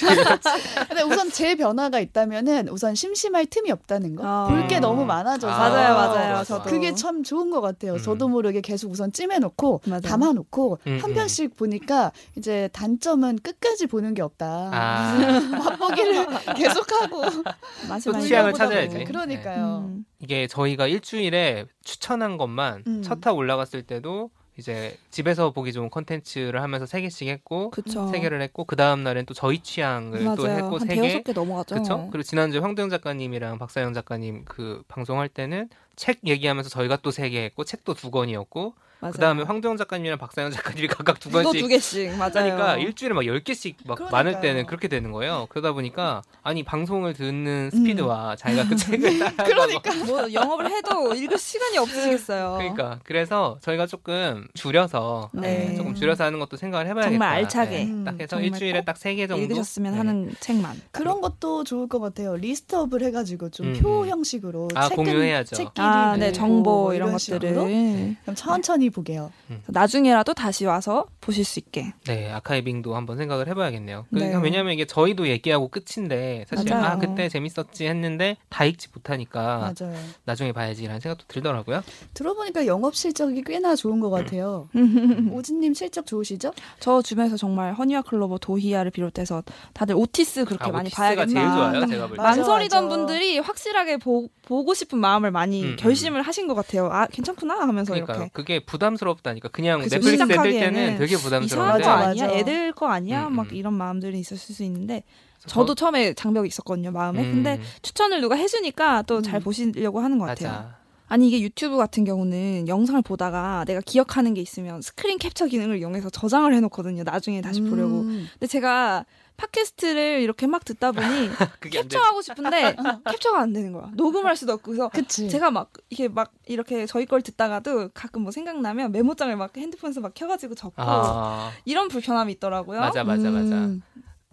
근데 0.88 1.04
우선 1.04 1.30
제 1.30 1.56
변화가 1.56 2.00
있다면은 2.00 2.70
우선 2.70 2.96
심심할 2.96 3.46
틈이 3.46 3.70
없다는 3.72 4.16
거. 4.16 4.24
아. 4.26 4.48
볼게 4.48 4.80
너무 4.80 5.06
많아져서. 5.06 5.54
아, 5.54 5.70
맞아요, 5.70 5.94
맞아요. 5.96 6.44
저도 6.46 6.70
그게 6.70 6.96
참 6.96 7.24
좋은 7.24 7.52
것 7.52 7.62
같아요. 7.62 7.94
음. 7.94 8.02
저도 8.02 8.28
모르게 8.28 8.62
계속 8.62 8.90
우선 8.92 9.12
찜해놓고 9.12 9.82
맞아요. 9.86 10.02
담아놓고 10.02 10.80
음, 10.88 11.00
한 11.02 11.12
음. 11.12 11.14
편씩 11.16 11.58
보니까 11.58 12.12
이제 12.38 12.70
단점은 12.74 13.40
끝까지 13.44 13.88
보는 13.88 14.14
게 14.14 14.22
없다. 14.22 14.72
아 14.74 15.18
맛보기를 15.52 16.26
계속하고 16.56 17.22
또 18.06 18.20
취향을 18.20 18.54
찾아야지. 18.54 19.04
그러니까요. 19.04 19.92
음. 20.20 20.24
이게 20.24 20.48
저희가 20.48 20.88
일주일에 20.88 21.66
추천한 21.84 22.38
것만 22.38 22.84
음. 22.88 23.02
첫타 23.04 23.34
올라갔을 23.34 23.84
때도 23.84 24.30
이제 24.58 24.98
집에서 25.12 25.52
보기 25.52 25.72
좋은 25.72 25.92
컨텐츠를 25.92 26.64
하면서 26.64 26.88
세 26.88 27.02
개씩 27.02 27.28
했고 27.28 27.70
그쵸. 27.70 28.08
세 28.08 28.20
개를 28.20 28.42
했고 28.42 28.64
그 28.66 28.76
다음 28.76 29.04
날엔 29.04 29.28
또 29.28 29.36
저희 29.36 29.60
취향을 29.60 30.24
또 30.36 30.44
맞아요. 30.44 30.56
했고 30.58 30.80
한세 30.80 30.96
개. 30.96 31.22
개 31.22 31.32
넘어가죠. 31.34 31.76
그렇죠. 31.76 32.10
그리고 32.12 32.24
지난주에 32.24 32.60
황도영 32.62 32.90
작가님이랑 32.90 33.60
박사영 33.60 33.94
작가님 33.94 34.46
그 34.46 34.82
방송할 34.88 35.30
때는 35.30 35.70
책 35.96 36.20
얘기하면서 36.26 36.70
저희가 36.72 36.98
또 36.98 37.12
세 37.12 37.30
개 37.30 37.44
했고 37.44 37.64
책도 37.64 37.94
두 37.94 38.10
권이었고 38.10 38.74
맞아요. 39.00 39.12
그 39.14 39.20
다음에 39.20 39.44
황도영 39.44 39.78
작가님이랑 39.78 40.18
박사영 40.18 40.52
작가님이 40.52 40.88
각각 40.90 41.20
두또 41.20 41.44
권씩 41.44 41.62
두 41.62 41.68
개씩 41.68 42.18
맞아요. 42.18 42.32
하니까 42.36 42.78
일주일에 42.78 43.14
막 43.14 43.22
10개씩 43.22 43.76
막 43.86 43.96
그러니까요. 43.96 44.10
많을 44.12 44.42
때는 44.42 44.66
그렇게 44.66 44.88
되는 44.88 45.12
거예요. 45.12 45.46
그러다 45.50 45.74
보니까 45.74 46.22
아니 46.42 46.64
방송을 46.64 47.14
듣는 47.14 47.70
음. 47.74 47.78
스피드와 47.78 48.36
자기가 48.36 48.68
그 48.68 48.76
책을 48.76 49.20
그러니까. 49.46 49.94
뭐 50.06 50.32
영업을 50.34 50.72
해도 50.72 51.14
읽을 51.14 51.38
시간이 51.38 51.78
없으시겠어요. 51.78 52.56
그러니까 52.58 53.00
그래서 53.04 53.58
저희가 53.62 53.86
조금 53.88 54.48
줄여서 54.56 55.30
네. 55.34 55.68
네, 55.70 55.76
조금 55.76 55.94
줄여서 55.94 56.24
하는 56.24 56.40
것도 56.40 56.58
생각을 56.58 56.88
해봐야겠다. 56.88 57.10
정말 57.12 57.30
알차게. 57.36 57.70
네, 57.78 57.84
음, 57.86 58.04
딱 58.04 58.16
해서 58.20 58.28
정말 58.28 58.46
일주일에 58.46 58.80
꼭딱세 58.80 59.16
개 59.16 59.28
정도 59.28 59.44
읽으셨으면 59.44 59.92
네. 59.92 59.98
하는 59.98 60.32
책만. 60.40 60.82
그런 60.92 61.22
것도 61.22 61.64
좋을 61.64 61.88
것 61.88 62.00
같아요. 62.00 62.36
리스트업을 62.36 63.02
해가지고 63.04 63.50
좀 63.50 63.68
음, 63.68 63.80
표 63.80 64.02
음. 64.04 64.08
형식으로 64.10 64.70
아, 64.76 64.90
공유해야죠. 64.90 65.56
책끼리 65.56 65.86
아, 65.86 66.16
네, 66.18 66.32
정보 66.32 66.94
이런 66.94 67.18
식으로 67.18 67.40
것들을 67.40 68.16
그럼 68.24 68.36
천천히 68.36 68.87
보게요. 68.90 69.32
나중에라도 69.68 70.34
다시 70.34 70.66
와서 70.66 71.06
보실 71.22 71.44
수 71.46 71.60
있게. 71.60 71.94
네, 72.06 72.32
아카이빙도 72.32 72.96
한번 72.96 73.18
생각을 73.18 73.48
해봐야겠네요. 73.50 74.06
네. 74.10 74.20
그러니까 74.20 74.40
왜냐하면 74.40 74.74
이게 74.74 74.86
저희도 74.86 75.28
얘기하고 75.28 75.70
끝인데 75.70 76.46
사실 76.48 76.70
맞아요. 76.70 76.86
아 76.86 76.98
그때 76.98 77.30
재밌었지 77.30 77.88
했는데 77.88 78.38
다 78.50 78.66
읽지 78.66 78.88
못하니까 78.94 79.74
맞아요. 79.80 79.96
나중에 80.26 80.52
봐야지라는 80.52 81.00
생각도 81.00 81.26
들더라고요. 81.28 81.84
들어보니까 82.14 82.66
영업 82.66 82.96
실적이 82.96 83.44
꽤나 83.44 83.76
좋은 83.76 84.00
것 84.00 84.10
같아요. 84.10 84.70
네, 84.74 84.82
오진님 85.32 85.74
실적 85.74 86.06
좋으시죠? 86.06 86.54
저 86.80 87.02
주변에서 87.02 87.38
정말 87.38 87.74
허니와 87.74 88.02
클로버, 88.04 88.38
도희아를 88.40 88.92
비롯해서 88.92 89.44
다들 89.74 89.96
오티스 89.96 90.46
그렇게 90.46 90.66
아, 90.66 90.72
많이 90.72 90.88
오티스가. 90.88 91.26
제일 91.26 91.46
좋아요. 91.48 91.86
제가 91.88 92.08
볼 92.08 92.18
때. 92.18 92.24
맞아, 92.24 92.42
맞아. 92.42 92.88
분들이 92.88 93.40
확실하게 93.40 93.98
보, 93.98 94.28
보고 94.48 94.74
싶은 94.74 94.98
마음을 95.00 95.30
많이 95.30 95.62
음, 95.62 95.70
음. 95.72 95.76
결심을 95.78 96.22
하신 96.22 96.48
것 96.48 96.54
같아요. 96.54 96.90
아 96.90 97.06
괜찮구나 97.08 97.60
하면서 97.60 97.92
그러니까요. 97.92 98.18
이렇게 98.18 98.32
그게 98.32 98.60
부담스럽다니까. 98.62 99.50
그냥 99.50 99.82
뜰 99.82 100.02
시작하기에는 100.02 100.74
때는 100.74 100.98
되게 100.98 101.16
이상한 101.16 101.24
부담스러운데 101.42 101.84
거 101.84 101.90
맞아, 101.90 102.08
아니야? 102.08 102.30
애들 102.32 102.72
거 102.72 102.88
아니야? 102.88 103.28
음, 103.28 103.36
막 103.36 103.52
음. 103.52 103.56
이런 103.56 103.74
마음들이 103.74 104.18
있었을 104.20 104.56
수 104.56 104.64
있는데 104.64 105.04
저도 105.48 105.76
처음에 105.76 106.14
장벽이 106.14 106.48
있었거든요 106.48 106.92
마음에. 106.92 107.26
음, 107.26 107.44
근데 107.44 107.60
추천을 107.82 108.22
누가 108.22 108.36
해주니까 108.36 109.02
또잘 109.02 109.42
음. 109.42 109.44
보시려고 109.44 110.00
하는 110.00 110.18
것 110.18 110.28
같아요. 110.28 110.50
맞아. 110.50 110.78
아니 111.10 111.28
이게 111.28 111.42
유튜브 111.42 111.76
같은 111.76 112.06
경우는 112.06 112.70
영상을 112.70 113.02
보다가 113.02 113.66
내가 113.66 113.82
기억하는 113.82 114.34
게 114.34 114.40
있으면 114.40 114.82
스크린 114.82 115.18
캡처 115.18 115.48
기능을 115.48 115.80
이용해서 115.80 116.10
저장을 116.10 116.54
해놓거든요. 116.54 117.04
나중에 117.04 117.42
다시 117.42 117.60
보려고. 117.62 118.02
음. 118.02 118.28
근데 118.34 118.48
제가 118.48 119.06
팟캐스트를 119.38 120.22
이렇게 120.22 120.48
막 120.48 120.66
듣다 120.66 120.92
보니. 120.92 121.30
캡처하고 121.62 122.22
싶은데 122.22 122.76
캡처가 123.12 123.40
안 123.40 123.54
되는 123.54 123.72
거야. 123.72 123.92
녹음할 123.94 124.36
수도 124.36 124.54
없고 124.54 124.72
그래서 124.72 124.90
그치. 124.90 125.30
제가 125.30 125.52
막 125.52 125.72
이게 125.90 126.08
막 126.08 126.34
이렇게 126.46 126.86
저희 126.86 127.06
걸 127.06 127.22
듣다가도 127.22 127.90
가끔 127.94 128.24
뭐 128.24 128.32
생각나면 128.32 128.92
메모장을 128.92 129.36
막 129.36 129.56
핸드폰에서 129.56 130.02
막 130.02 130.14
켜가지고 130.14 130.56
적고 130.56 130.82
아, 130.82 131.52
이런 131.66 131.88
불편함이 131.88 132.34
있더라고요. 132.34 132.80
맞아, 132.80 133.04
맞아, 133.04 133.30
맞아. 133.30 133.70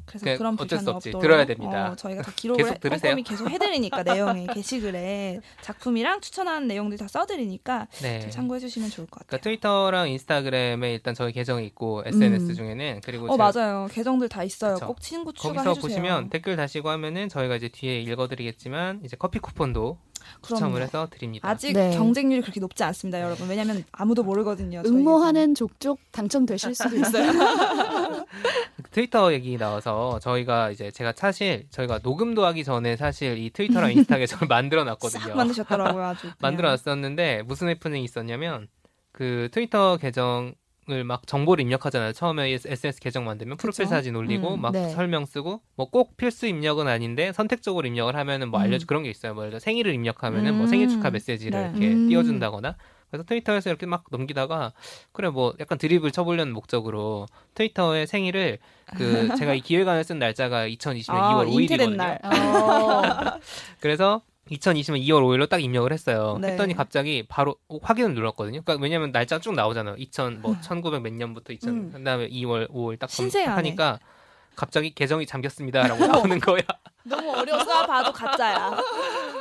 음. 0.05 0.07
그래서 0.07 0.25
그 0.27 0.37
그런 0.37 0.57
어쩔 0.61 0.79
수 0.79 0.91
없지. 0.91 1.09
없도록 1.09 1.23
들어야 1.23 1.47
됩니다. 1.47 1.91
어, 1.93 1.97
저희가 1.97 2.23
다 2.23 2.33
기록을 2.37 2.63
계속 2.63 2.75
해- 2.75 2.79
들으세요. 2.79 3.11
꼼꼼히 3.13 3.23
계속 3.25 3.51
해드리니까 3.51 4.03
내용에 4.05 4.47
게시글에 4.55 5.41
작품이랑 5.63 6.21
추천하는 6.21 6.69
내용들 6.69 6.99
다 6.99 7.09
써드리니까 7.09 7.89
네. 8.03 8.21
좀 8.21 8.31
참고해 8.31 8.61
주시면 8.61 8.91
좋을 8.91 9.07
것 9.07 9.21
같아요. 9.21 9.41
그러니까 9.41 9.43
트위터랑 9.45 10.09
인스타그램에 10.11 10.93
일단 10.93 11.15
저희 11.15 11.33
계정이 11.33 11.67
있고 11.67 12.03
SNS 12.07 12.51
음. 12.51 12.55
중에는 12.55 13.01
그리고 13.05 13.27
어 13.27 13.37
제가 13.37 13.53
맞아요. 13.53 13.89
계정들 13.91 14.29
다 14.29 14.45
있어요. 14.45 14.75
그쵸. 14.75 14.87
꼭 14.87 15.01
친구 15.01 15.33
거기서 15.33 15.49
추가해 15.49 15.75
주세요. 15.75 15.81
보시면 15.83 16.31
댓글 16.31 16.57
다시고 16.57 16.91
하면은 16.91 17.29
저희가 17.29 17.57
이제 17.57 17.69
뒤에 17.69 18.01
읽어드리겠지만 18.01 19.01
이제 19.05 19.17
커피 19.19 19.39
쿠폰도 19.39 19.99
추첨을. 20.43 20.83
해서 20.83 21.09
드립니다. 21.11 21.49
아직 21.49 21.73
네. 21.73 21.90
경쟁률이 21.97 22.43
그렇게 22.43 22.61
높지 22.61 22.83
않습니다, 22.85 23.21
여러분. 23.21 23.49
왜냐면 23.49 23.85
아무도 23.93 24.23
모르거든요. 24.23 24.83
응모하는 24.85 25.54
족족 25.54 25.99
당첨되실 26.12 26.75
수도 26.75 26.97
있어요. 26.97 27.33
트위터 28.90 29.33
얘기 29.33 29.57
나와서 29.57 30.19
저희가 30.21 30.71
이제 30.71 30.90
제가 30.90 31.12
사실 31.16 31.66
저희가 31.71 32.00
녹음도 32.02 32.45
하기 32.47 32.64
전에 32.64 32.97
사실 32.97 33.38
이 33.38 33.50
트위터랑 33.50 33.93
인스타 33.93 34.19
계정을 34.19 34.47
만들어 34.49 34.85
놨거든요. 34.85 35.23
싹 35.23 35.37
만드셨더라고요, 35.37 36.04
아주. 36.04 36.31
만들어 36.40 36.69
놨었는데 36.69 37.43
무슨 37.43 37.69
해프닝이 37.69 38.04
있었냐면 38.04 38.69
그 39.12 39.49
트위터 39.52 39.97
계정 39.97 40.54
을막 40.91 41.26
정보를 41.26 41.62
입력하잖아요. 41.62 42.12
처음에 42.12 42.50
SNS 42.50 43.00
계정 43.00 43.25
만들면 43.25 43.57
프로필 43.57 43.85
그쵸. 43.85 43.88
사진 43.95 44.17
올리고 44.17 44.55
음, 44.55 44.61
막 44.61 44.73
네. 44.73 44.91
설명 44.91 45.25
쓰고 45.26 45.61
뭐 45.76 45.87
꼭 45.95 46.17
필수 46.17 46.47
입력은 46.47 46.88
아닌데 46.88 47.33
선택적으로 47.33 47.87
입력을 47.87 48.14
하면은 48.14 48.50
뭐 48.50 48.59
알려주 48.61 48.85
음. 48.85 48.87
그런 48.88 49.03
게 49.05 49.11
있어요. 49.11 49.33
뭐 49.35 49.45
예를 49.45 49.50
들어 49.53 49.61
생일을 49.61 49.95
입력하면은 49.95 50.55
뭐 50.55 50.62
음. 50.64 50.67
생일 50.67 50.88
축하 50.88 51.11
메시지를 51.11 51.59
네. 51.61 51.71
이렇게 51.71 51.93
음. 51.95 52.09
띄워준다거나 52.09 52.76
그래서 53.11 53.25
트위터에서 53.25 53.71
이렇게 53.71 53.87
막 53.87 54.05
넘기다가 54.11 54.73
그래 55.12 55.29
뭐 55.31 55.55
약간 55.61 55.79
드립을 55.79 56.11
쳐보려는 56.11 56.53
목적으로 56.53 57.26
트위터의 57.55 58.07
생일을 58.09 58.59
그 58.97 59.37
제가 59.38 59.55
이 59.55 59.61
기획안을 59.61 60.03
쓴 60.03 60.19
날짜가 60.19 60.67
2020년 60.69 61.11
아, 61.14 61.35
2월 61.45 61.49
인텔의 61.53 61.87
5일이거든요. 61.88 61.97
날. 61.97 62.19
어. 62.25 63.38
그래서 63.81 64.23
2020년 64.51 65.01
2월 65.07 65.23
5일로 65.23 65.49
딱 65.49 65.63
입력을 65.63 65.91
했어요. 65.93 66.39
네. 66.41 66.49
했더니 66.53 66.75
갑자기 66.75 67.25
바로 67.29 67.57
확인을 67.83 68.15
눌렀거든요. 68.15 68.61
그러니까 68.63 68.83
왜냐면 68.83 69.11
날짜 69.13 69.39
쭉 69.39 69.55
나오잖아요. 69.55 69.97
2000 69.99 70.43
뭐 70.43 70.57
1900 70.61 71.01
몇 71.03 71.13
년부터 71.13 71.53
2000 71.53 71.71
음. 71.73 71.93
그다음에 71.93 72.29
2월 72.29 72.69
5일 72.71 72.99
딱. 72.99 73.09
하니까 73.57 73.99
갑자기 74.55 74.95
계정이 74.95 75.27
잠겼습니다라고 75.27 76.07
나오는 76.07 76.39
거야. 76.41 76.61
너무 77.07 77.31
어려서 77.33 77.65
누가 77.65 77.87
봐도 77.87 78.13
가짜야. 78.13 78.77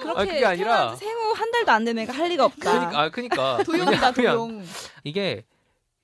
그렇게 0.01 0.43
아, 0.45 0.49
아니라- 0.49 0.95
생후 0.95 1.33
한 1.33 1.51
달도 1.51 1.71
안 1.71 1.85
된 1.85 1.97
애가 1.99 2.13
할 2.13 2.29
리가 2.29 2.45
없다. 2.45 2.71
그러니까 2.71 2.99
아 3.01 3.09
그러니까 3.09 3.63
도용이다 3.63 4.11
도용. 4.11 4.65
이게 5.03 5.43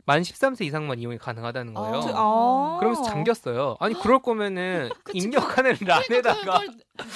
만 0.06 0.22
13세 0.22 0.62
이상만 0.66 1.00
이용이 1.00 1.18
가능하다는 1.18 1.74
거예요. 1.76 1.96
아. 1.96 2.12
아. 2.16 2.78
그러면서 2.80 3.04
잠겼어요. 3.04 3.76
아니 3.80 3.94
그럴 3.94 4.20
거면은 4.20 4.90
입력하는 5.14 5.76
란에다가 5.80 6.62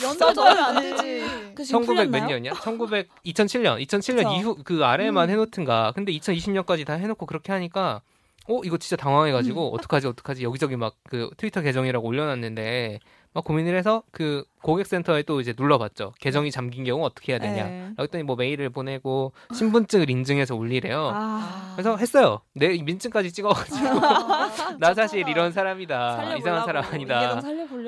연도는 0.03 0.57
안 0.63 0.81
되지. 0.81 1.25
그 1.55 1.63
지금 1.63 1.81
1900 1.81 2.09
몇? 2.11 2.25
년이야? 2.27 2.53
1900 2.53 3.09
2007년 3.25 3.81
2007년 3.87 4.17
그쵸. 4.17 4.33
이후 4.35 4.57
그 4.63 4.85
아래만 4.85 5.29
음. 5.29 5.33
해놓든가. 5.33 5.93
근데 5.95 6.11
2020년까지 6.11 6.85
다 6.85 6.93
해놓고 6.93 7.25
그렇게 7.25 7.51
하니까 7.51 8.01
어 8.47 8.59
이거 8.63 8.77
진짜 8.77 8.95
당황해가지고 8.97 9.73
어떡하지 9.73 10.07
어떡하지 10.07 10.43
여기저기 10.43 10.75
막 10.75 10.93
그 11.09 11.29
트위터 11.37 11.61
계정이라고 11.61 12.05
올려놨는데 12.07 12.99
막 13.33 13.43
고민을 13.43 13.75
해서 13.75 14.03
그 14.11 14.43
고객센터에 14.61 15.23
또 15.23 15.41
이제 15.41 15.53
눌러봤죠. 15.57 16.13
계정이 16.19 16.51
잠긴 16.51 16.83
경우 16.83 17.03
어떻게 17.03 17.33
해야 17.33 17.39
되냐. 17.39 17.63
네. 17.65 17.91
그랬더니 17.97 18.23
뭐 18.23 18.35
메일을 18.35 18.69
보내고 18.69 19.33
신분증을 19.53 20.09
인증해서 20.09 20.55
올리래요. 20.55 21.11
아. 21.13 21.73
그래서 21.75 21.97
했어요. 21.97 22.41
내 22.53 22.69
민증까지 22.81 23.31
찍어가지고 23.33 23.99
나 24.79 24.93
사실 24.93 25.27
이런 25.27 25.51
사람이다. 25.51 26.15
살려보려고. 26.15 26.37
이상한 26.39 26.65
사람 26.65 26.85
아니다. 26.85 27.41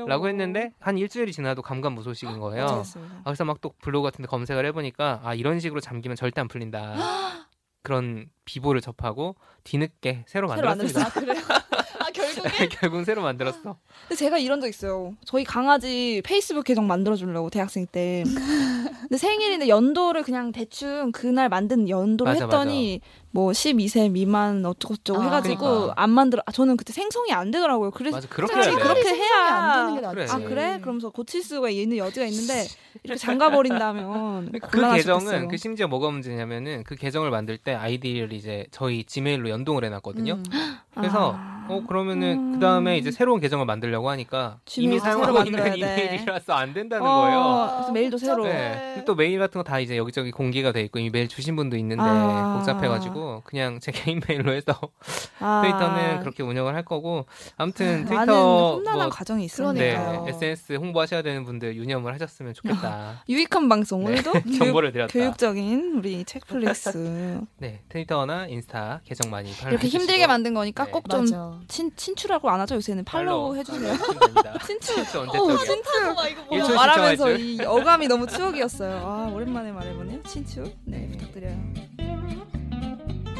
라고 0.08 0.28
했는데 0.28 0.72
한 0.80 0.98
일주일이 0.98 1.32
지나도 1.32 1.62
감감무소식인 1.62 2.40
거예요. 2.40 2.66
아, 2.66 3.24
그래서 3.24 3.44
막 3.46 3.56
또 3.62 3.72
블로그 3.82 4.06
같은 4.10 4.22
데 4.22 4.28
검색을 4.28 4.66
해보니까 4.66 5.22
아 5.24 5.34
이런 5.34 5.60
식으로 5.62 5.80
잠기면 5.80 6.18
절대 6.18 6.42
안 6.42 6.48
풀린다. 6.50 6.96
그런 7.84 8.25
비보를 8.44 8.82
접하고 8.82 9.36
뒤늦게 9.64 10.25
새로 10.28 10.48
새로 10.50 10.68
만들었습니다. 10.68 11.02
아 11.02 11.10
그래요? 11.10 11.42
아 12.22 12.34
결국에 12.34 12.67
결국은 12.69 13.05
새로 13.05 13.22
만들었어. 13.22 13.77
근데 14.07 14.15
제가 14.15 14.38
이런 14.38 14.62
적 14.62 14.67
있어요. 14.67 15.13
저희 15.25 15.43
강아지 15.43 16.22
페이스북 16.25 16.63
계정 16.63 16.88
만들어 16.88 17.15
주려고 17.15 17.50
대학생 17.50 17.86
때. 17.88 18.24
근데 19.01 19.17
생일인데 19.17 19.67
연도를 19.67 20.24
그냥 20.24 20.51
대충 20.51 21.12
그날 21.12 21.50
만든 21.50 21.89
연도를 21.89 22.34
맞아, 22.34 22.45
했더니 22.45 23.01
뭐 23.31 23.51
12세 23.51 24.10
미만 24.12 24.65
어쩌고저쩌고 24.65 25.22
아, 25.22 25.25
해가지고 25.25 25.57
그러니까. 25.60 25.93
안 25.98 26.10
만들어. 26.10 26.41
아, 26.45 26.51
저는 26.51 26.77
그때 26.77 26.93
생성이 26.93 27.34
안 27.34 27.51
되더라고요. 27.51 27.91
그래서 27.91 28.17
맞아 28.17 28.27
그렇게 28.29 28.55
해야 28.55 28.63
돼. 28.63 28.72
그렇게 28.81 29.10
해야. 29.10 29.45
안 29.45 29.88
되는 29.88 29.95
게 29.95 30.01
낫지. 30.01 30.15
그래. 30.15 30.27
아 30.29 30.50
그래? 30.50 30.79
그러면서 30.81 31.10
고칠 31.10 31.43
수가 31.43 31.69
있는 31.69 31.98
여지가 31.98 32.25
있는데 32.27 32.65
이렇게 33.03 33.19
잠가 33.19 33.51
버린다면 33.51 34.51
그 34.53 34.60
곤란할 34.60 35.01
수도 35.01 35.19
계정은. 35.19 35.48
그 35.50 35.57
심지어 35.57 35.88
뭐가 35.88 36.10
문제냐면은 36.10 36.84
그 36.84 36.95
계정을 36.95 37.29
만들 37.29 37.57
때 37.57 37.74
아이디를 37.74 38.34
이제 38.34 38.67
저희 38.72 39.03
지메일로 39.03 39.50
연동을 39.50 39.84
해놨거든요. 39.86 40.34
음. 40.34 40.77
그래서 40.95 41.36
아. 41.38 41.55
어 41.67 41.81
그러면은 41.88 42.38
음. 42.38 42.51
그 42.53 42.60
다음에 42.60 42.98
이제 42.98 43.12
새로운 43.12 43.39
계정을 43.39 43.65
만들려고 43.65 44.10
하니까 44.10 44.60
이미 44.77 45.00
새로 45.00 45.24
사용하고 45.24 45.48
있는. 45.50 45.77
이메일이라서 45.77 46.53
안 46.53 46.74
된다는 46.74 47.05
어, 47.05 47.15
거예요. 47.22 47.72
그래서 47.77 47.91
메일도 47.91 48.17
새로. 48.17 48.43
네. 48.45 48.91
근데 48.93 49.05
또 49.05 49.15
메일 49.15 49.39
같은 49.39 49.60
거 49.60 49.63
다 49.65 49.79
이제 49.79 49.98
여기저기 49.98 50.29
공개가 50.31 50.72
돼 50.72 50.81
있고 50.81 51.00
이미 51.00 51.10
메일 51.10 51.27
주신 51.27 51.55
분도 51.55 51.75
있는데 51.77 52.03
아. 52.05 52.55
복잡해가지고 52.57 53.41
그냥 53.45 53.79
제 53.79 53.91
개인 53.91 54.22
메일로 54.27 54.53
해서 54.53 54.74
아. 55.39 55.62
트위터는 55.63 56.19
그렇게 56.19 56.43
운영을 56.43 56.75
할 56.75 56.84
거고 56.86 57.25
아무튼 57.57 58.05
많은 58.05 58.25
트위터 58.27 58.74
험난한 58.75 59.00
뭐 59.00 59.10
과정이 59.10 59.39
네, 59.41 59.45
있으니까요. 59.45 59.74
그러니까요. 59.74 60.25
SNS 60.29 60.74
홍보하셔야 60.74 61.22
되는 61.24 61.43
분들 61.45 61.75
유념을 61.75 62.13
하셨으면 62.13 62.53
좋겠다. 62.53 63.24
유익한 63.29 63.67
방송 63.69 64.01
네. 64.05 64.12
오늘도 64.12 64.31
교육, 64.45 64.57
정보를 64.60 64.91
드렸다. 64.91 65.12
교육적인 65.12 65.95
우리 65.98 66.24
책플릭스 66.25 67.41
네, 67.57 67.81
트위터나 67.89 68.48
인스타 68.48 69.01
계정 69.03 69.31
많이 69.31 69.51
이렇게. 69.67 69.88
힘들게 69.88 70.27
만든 70.27 70.53
거니까 70.53 70.86
네. 70.86 70.91
꼭좀 70.91 71.25
맞아. 71.62 71.90
친추라고 71.96 72.50
안 72.50 72.60
하죠 72.62 72.76
요새는 72.76 73.04
팔로우 73.06 73.56
해주세요. 73.58 73.98
됩니다. 73.98 74.58
친추. 74.66 74.96
친추 74.96 75.20
언제 75.20 75.38
어? 75.38 75.58
친추. 75.58 75.90
일초 76.52 76.72
어, 76.72 76.76
말하면서 76.76 77.38
이 77.38 77.60
어감이 77.62 78.08
너무 78.08 78.28
추억이었어요. 78.28 79.06
아 79.06 79.30
오랜만에 79.34 79.72
말해보네요. 79.72 80.24
친추. 80.24 80.64
네 80.86 81.08
부탁드려요. 81.12 81.56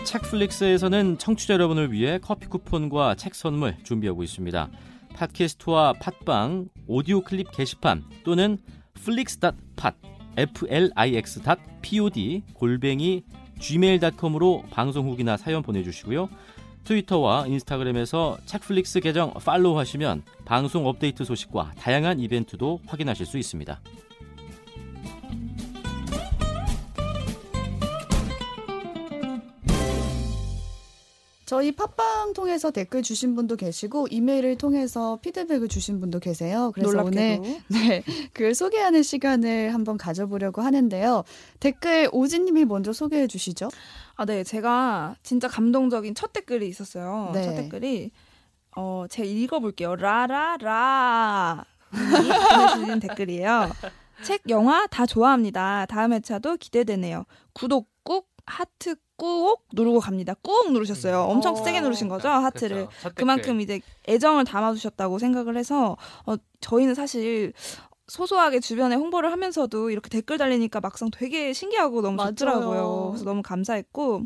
책플릭스에서는 0.06 1.18
청취자 1.18 1.56
여러분을 1.56 1.92
위해 1.92 2.20
커피 2.22 2.48
쿠폰과 2.48 3.16
책 3.16 3.34
선물 3.36 3.76
준비하고 3.84 4.24
있습니다. 4.24 4.70
팟캐스트와 5.16 5.94
팟빵, 5.94 6.68
오디오 6.88 7.22
클립 7.22 7.52
게시판 7.52 8.04
또는 8.24 8.58
flix.pod, 8.98 9.96
flix.pod, 10.38 12.44
골뱅이 12.54 13.24
gmail.com으로 13.60 14.64
방송 14.70 15.10
후기나 15.10 15.38
사연 15.38 15.64
보내주시고요. 15.64 16.30
트위터와 16.86 17.48
인스타그램에서 17.48 18.38
책플릭스 18.46 19.00
계정 19.00 19.34
팔로우 19.34 19.78
하시면 19.78 20.24
방송 20.46 20.88
업데이트 20.88 21.26
소식과 21.26 21.74
다양한 21.78 22.20
이벤트도 22.20 22.80
확인하실 22.86 23.26
수 23.26 23.38
있습니다. 23.38 23.82
저희 31.46 31.72
팟빵 31.72 32.34
통해서 32.34 32.72
댓글 32.72 33.04
주신 33.04 33.36
분도 33.36 33.56
계시고 33.56 34.08
이메일을 34.10 34.58
통해서 34.58 35.20
피드백을 35.22 35.68
주신 35.68 36.00
분도 36.00 36.20
계세요. 36.20 36.72
그래서 36.74 36.90
오늘 36.90 37.12
놀랍게도. 37.12 37.60
네, 37.70 38.04
글 38.34 38.56
소개하는 38.56 39.04
시간을 39.04 39.74
한번 39.74 39.98
가져보려고 39.98 40.64
하는데요. 40.64 41.24
댓글 41.60 42.10
오진님이 42.12 42.66
먼저 42.66 42.94
소개해 42.94 43.28
주시죠. 43.28 43.70
아, 44.18 44.26
네. 44.26 44.44
제가 44.44 45.16
진짜 45.24 45.48
감동적인 45.48 46.16
첫 46.16 46.32
댓글이 46.34 46.68
있었어요. 46.68 47.32
네. 47.34 47.44
첫 47.44 47.56
댓글이 47.56 48.12
어, 48.76 49.06
제가 49.10 49.28
읽어볼게요. 49.28 49.96
라라라 49.96 51.66
보내주신 51.92 53.00
댓글이에요. 53.00 53.72
책, 54.24 54.42
영화 54.50 54.88
다 54.88 55.06
좋아합니다. 55.06 55.86
다음 55.88 56.14
회차도 56.14 56.58
기대되네요. 56.58 57.26
구독 57.54 57.90
꾹, 58.04 58.28
하트 58.46 58.96
꾹 59.18 59.62
누르고 59.74 60.00
갑니다. 60.00 60.34
꾹 60.42 60.72
누르셨어요. 60.72 61.26
음. 61.26 61.30
엄청 61.32 61.54
어. 61.54 61.64
세게 61.64 61.82
누르신 61.82 62.08
거죠, 62.10 62.30
하트를. 62.30 62.88
댓글. 63.04 63.14
그만큼 63.16 63.62
이제 63.62 63.82
애정을 64.08 64.44
담아주셨다고 64.46 65.20
생각을 65.20 65.58
해서 65.58 65.98
어, 66.26 66.36
저희는 66.62 66.96
사실 66.96 67.54
소소하게 68.08 68.60
주변에 68.60 68.96
홍보를 68.96 69.32
하면서도 69.32 69.90
이렇게 69.90 70.10
댓글 70.10 70.38
달리니까 70.38 70.80
막상 70.80 71.10
되게 71.12 71.54
신기하고 71.54 72.02
너무 72.02 72.18
맞아요. 72.18 72.36
좋더라고요. 72.36 73.10
그래서 73.12 73.26
너무 73.26 73.42
감사했고 73.42 74.24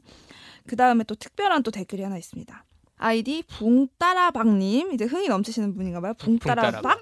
그 0.67 0.75
다음에 0.75 1.03
또 1.05 1.15
특별한 1.15 1.63
또 1.63 1.71
댓글이 1.71 2.03
하나 2.03 2.17
있습니다. 2.17 2.65
아이디 2.97 3.43
붕따라박님 3.47 4.91
이제 4.91 5.05
흥이 5.05 5.29
넘치시는 5.29 5.73
분인가 5.73 6.01
봐요. 6.01 6.13
붕따라박 6.17 6.99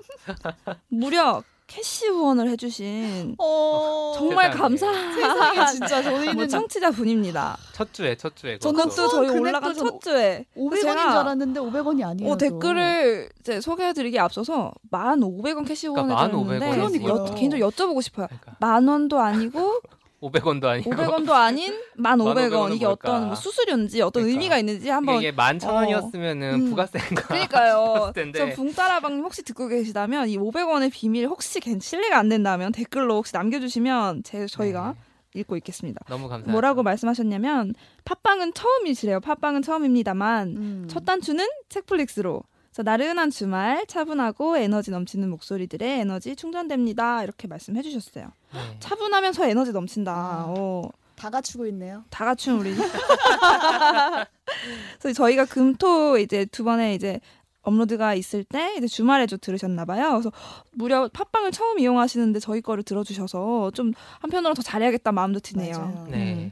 무려 0.90 1.44
캐시 1.68 2.08
후원을 2.08 2.50
해주신 2.52 3.36
어... 3.38 4.14
정말. 4.16 4.50
감사한 4.52 5.14
세상에 5.14 5.66
진짜 5.72 6.02
저희는 6.02 6.36
뭐 6.36 6.48
청취자 6.48 6.92
분입니다. 6.92 7.58
첫 7.74 7.94
주에 7.94 8.16
첫 8.16 8.36
주에 8.38 8.58
저는. 8.58 8.76
그것도 8.84 9.10
저희 9.10 9.30
올라간 9.30 9.74
첫 9.76 10.00
주에 10.02 10.46
500원인 10.56 10.82
제가 10.82 10.94
줄 11.12 11.18
알았는데 11.20 11.60
500원이 11.60 12.06
아니에요. 12.06 12.32
어, 12.32 12.38
댓글을 12.38 13.30
이제 13.42 13.60
소개해드리기 13.60 14.18
앞서서 14.18 14.72
1,500원 14.92 15.68
캐시 15.68 15.88
후원을 15.88 16.16
그러니까 16.16 16.32
드렸는데 16.32 16.82
1,500원 16.82 16.96
이지. 16.96 17.06
여- 17.06 17.36
개인적으로 17.36 17.70
여쭤보고 17.70 18.02
싶어요. 18.02 18.28
그러니까 18.28 18.56
만 18.60 18.88
원도 18.88 19.20
아니고 19.20 19.82
500원도 20.22 20.66
아니고 20.66 20.90
500원도 20.92 21.30
아닌 21.32 21.74
1,500원 21.98 22.52
1,500원 22.52 22.68
은 22.72 22.74
이게 22.76 22.86
뭘까? 22.86 23.10
어떤 23.12 23.28
뭐 23.28 23.36
수수료인지 23.36 24.02
어떤 24.02 24.24
그러니까. 24.24 24.32
의미가 24.42 24.58
있는지 24.58 24.90
한번 24.90 25.18
이게 25.18 25.32
만천 25.32 25.74
원이었으면은 25.76 26.54
음. 26.56 26.70
부가세인가 26.72 27.22
그러니까요. 27.28 28.12
저 28.36 28.50
붕따라방님 28.56 29.24
혹시 29.24 29.44
듣고 29.44 29.68
계시다면 29.68 30.30
이 30.30 30.38
500원의 30.38 30.92
비밀 30.92 31.28
혹시 31.28 31.60
괜- 31.60 31.80
신뢰가 31.80 32.18
안 32.18 32.30
된다면 32.30 32.72
댓글로 32.72 33.16
혹시 33.18 33.34
남겨주시면 33.36 34.24
제 34.24 34.48
저희가 34.48 34.96
네. 35.34 35.40
읽고 35.42 35.56
있겠습니다. 35.58 36.02
너무 36.08 36.24
감사합니다. 36.24 36.52
뭐라고 36.52 36.82
말씀하셨냐면 36.82 37.76
팟빵은 38.06 38.54
처음이시래요. 38.56 39.20
팟빵은 39.20 39.62
처음입니다만 39.62 40.48
음. 40.48 40.88
첫 40.90 41.06
단추는 41.06 41.46
책플릭스로. 41.70 42.42
그래서 42.70 42.84
나른한 42.84 43.32
주말 43.32 43.86
차분하고 43.88 44.58
에너지 44.58 44.92
넘치는 44.92 45.30
목소리들의 45.30 46.00
에너지 46.02 46.36
충전됩니다. 46.36 47.24
이렇게 47.24 47.48
말씀해 47.48 47.82
주셨어요. 47.82 48.32
네. 48.54 48.60
차분하면서 48.80 49.48
에너지 49.50 49.72
넘친다. 49.72 50.12
아. 50.14 50.46
어, 50.48 50.90
다 51.16 51.30
갖추고 51.30 51.66
있네요. 51.68 52.04
다 52.10 52.26
갖춘 52.26 52.60
우리. 52.60 52.76
그래서 55.00 55.14
저희가 55.14 55.46
금토 55.46 56.18
이제 56.20 56.46
두 56.46 56.64
번에 56.64 56.94
이제 56.94 57.20
업로드가 57.64 58.14
있을 58.14 58.44
때 58.44 58.76
이제 58.78 58.88
주말에 58.88 59.26
좀 59.26 59.40
들으셨나 59.42 59.86
봐요. 59.86 60.12
그래서 60.12 60.32
무려 60.72 61.10
팟빵을 61.10 61.52
처음 61.52 61.80
이용하시는데 61.80 62.40
저희 62.40 62.62
거를 62.62 62.84
들어주셔서 62.84 63.72
좀 63.72 63.92
한편으로 64.22 64.54
더 64.54 64.62
잘해야겠다 64.62 65.12
마음도 65.12 65.40
드네요. 65.40 65.78
맞아요. 65.78 66.08
네. 66.10 66.34
음. 66.34 66.52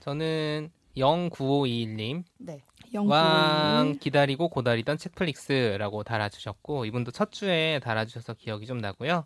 저는 0.00 0.70
09521님 0.96 2.22
네. 2.38 2.62
영구. 2.94 3.10
왕 3.10 3.98
기다리고 4.00 4.48
고다리던 4.48 4.98
책플릭스라고 4.98 6.02
달아주셨고 6.04 6.84
이분도 6.86 7.10
첫 7.10 7.32
주에 7.32 7.80
달아주셔서 7.82 8.34
기억이 8.34 8.66
좀 8.66 8.78
나고요. 8.78 9.24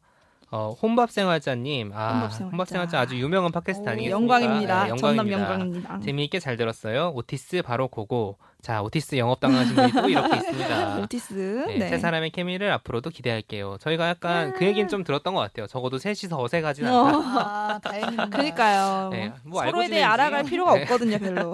어, 0.51 0.77
혼밥 0.83 1.11
생활자님, 1.11 1.93
아, 1.95 2.13
혼밥생활자. 2.13 2.45
혼밥생활자 2.51 3.01
아주 3.01 3.19
유명한 3.19 3.53
팟캐스트 3.53 3.89
오, 3.89 3.91
아니겠습니까? 3.93 4.11
영광입니다. 4.21 4.83
네, 4.85 4.89
전남 4.97 5.17
영광입니다. 5.31 5.53
영광입니다. 5.53 6.01
재미있게 6.01 6.41
잘 6.41 6.57
들었어요. 6.59 7.13
오티스 7.15 7.63
바로 7.63 7.89
고고. 7.89 8.37
자, 8.63 8.81
오티스 8.81 9.17
영업 9.17 9.41
당하신 9.41 9.75
분이 9.75 9.91
또 9.93 10.09
이렇게 10.09 10.37
있습니다. 10.37 10.99
오티스. 11.03 11.65
네, 11.67 11.79
네. 11.79 11.89
세 11.89 11.99
사람의 11.99 12.31
케미를 12.31 12.71
앞으로도 12.71 13.11
기대할게요. 13.11 13.77
저희가 13.81 14.09
약간 14.09 14.53
그 14.53 14.65
얘기는 14.65 14.89
좀 14.89 15.03
들었던 15.03 15.35
것 15.35 15.41
같아요. 15.41 15.67
적어도 15.67 15.99
셋이서 15.99 16.41
어색하진 16.41 16.87
않다. 16.87 16.97
어. 16.97 17.23
아, 17.25 17.81
다행입니다. 17.83 18.27
그러니까요. 18.29 19.09
네, 19.11 19.33
뭐 19.43 19.63
서로에 19.65 19.89
대해 19.89 20.01
지내지. 20.03 20.05
알아갈 20.05 20.45
필요가 20.45 20.75
네. 20.77 20.83
없거든요, 20.83 21.19
별로. 21.19 21.53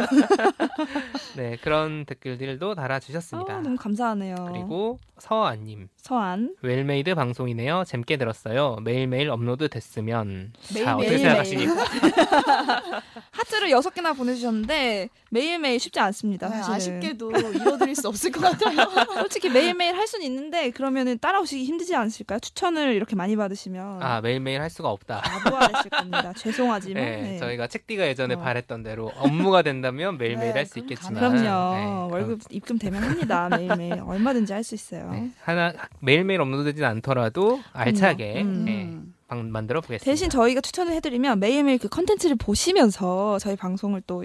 네, 1.36 1.56
그런 1.62 2.04
댓글들도 2.04 2.72
아, 2.72 2.74
달아주셨습니다. 2.74 3.60
너무 3.62 3.76
감사하네요. 3.76 4.34
그리고 4.52 4.98
서아님. 5.16 5.88
서안. 5.96 6.56
well-made 6.60 7.14
방송이네요. 7.14 7.84
재밌게 7.86 8.18
들었어요. 8.18 8.76
매일매일 8.82 9.30
업로드 9.30 9.68
됐으면. 9.70 10.52
자, 10.74 10.94
어떻게 10.96 11.16
매일매일. 11.16 11.44
생각하십니까? 11.46 13.02
하트를 13.32 13.70
여섯 13.70 13.94
개나 13.94 14.12
보내주셨는데 14.12 15.08
매일매일 15.30 15.80
쉽지 15.80 16.00
않습니다. 16.00 16.48
네, 16.50 16.62
사실은. 16.62 16.97
아쉽게도 16.98 17.30
이뤄드릴 17.30 17.94
수 17.94 18.08
없을 18.08 18.30
것 18.30 18.40
같아요. 18.40 18.76
솔직히 19.14 19.48
매일매일 19.48 19.96
할 19.96 20.06
수는 20.06 20.24
있는데 20.26 20.70
그러면은 20.70 21.18
따라오시기 21.18 21.64
힘들지 21.64 21.94
않으실까요? 21.94 22.38
추천을 22.40 22.94
이렇게 22.94 23.16
많이 23.16 23.36
받으시면 23.36 24.02
아, 24.02 24.20
매일매일 24.20 24.60
할 24.60 24.70
수가 24.70 24.90
없다. 24.90 25.20
바보가 25.22 25.68
되실 25.68 25.90
겁니다. 25.90 26.32
죄송하지만. 26.36 27.02
네, 27.02 27.22
네. 27.22 27.38
저희가 27.38 27.66
책디가 27.66 28.06
예전에 28.06 28.34
어. 28.34 28.38
바랬던 28.40 28.82
대로 28.82 29.10
업무가 29.16 29.62
된다면 29.62 30.18
매일매일 30.18 30.52
네, 30.52 30.58
할수 30.58 30.74
그럼 30.74 30.84
있겠지만. 30.84 31.14
그럼요. 31.42 32.08
네, 32.08 32.12
월급 32.14 32.40
입금 32.50 32.78
되면 32.78 33.02
합니다. 33.02 33.48
매일매일 33.48 34.00
얼마든지 34.00 34.52
할 34.52 34.62
수 34.62 34.74
있어요. 34.74 35.10
네, 35.12 35.30
하나 35.42 35.72
매일매일 36.00 36.40
업로드되진 36.42 36.84
않더라도 36.84 37.60
알차게 37.72 38.42
음. 38.42 38.64
네, 38.66 38.84
음. 38.84 39.14
방- 39.28 39.50
만들어 39.50 39.80
보겠습니다. 39.80 40.04
대신 40.04 40.28
저희가 40.28 40.60
추천을 40.60 40.92
해드리면 40.94 41.38
매일매일 41.40 41.78
그 41.78 41.88
컨텐츠를 41.88 42.36
보시면서 42.36 43.38
저희 43.38 43.56
방송을 43.56 44.02
또 44.06 44.24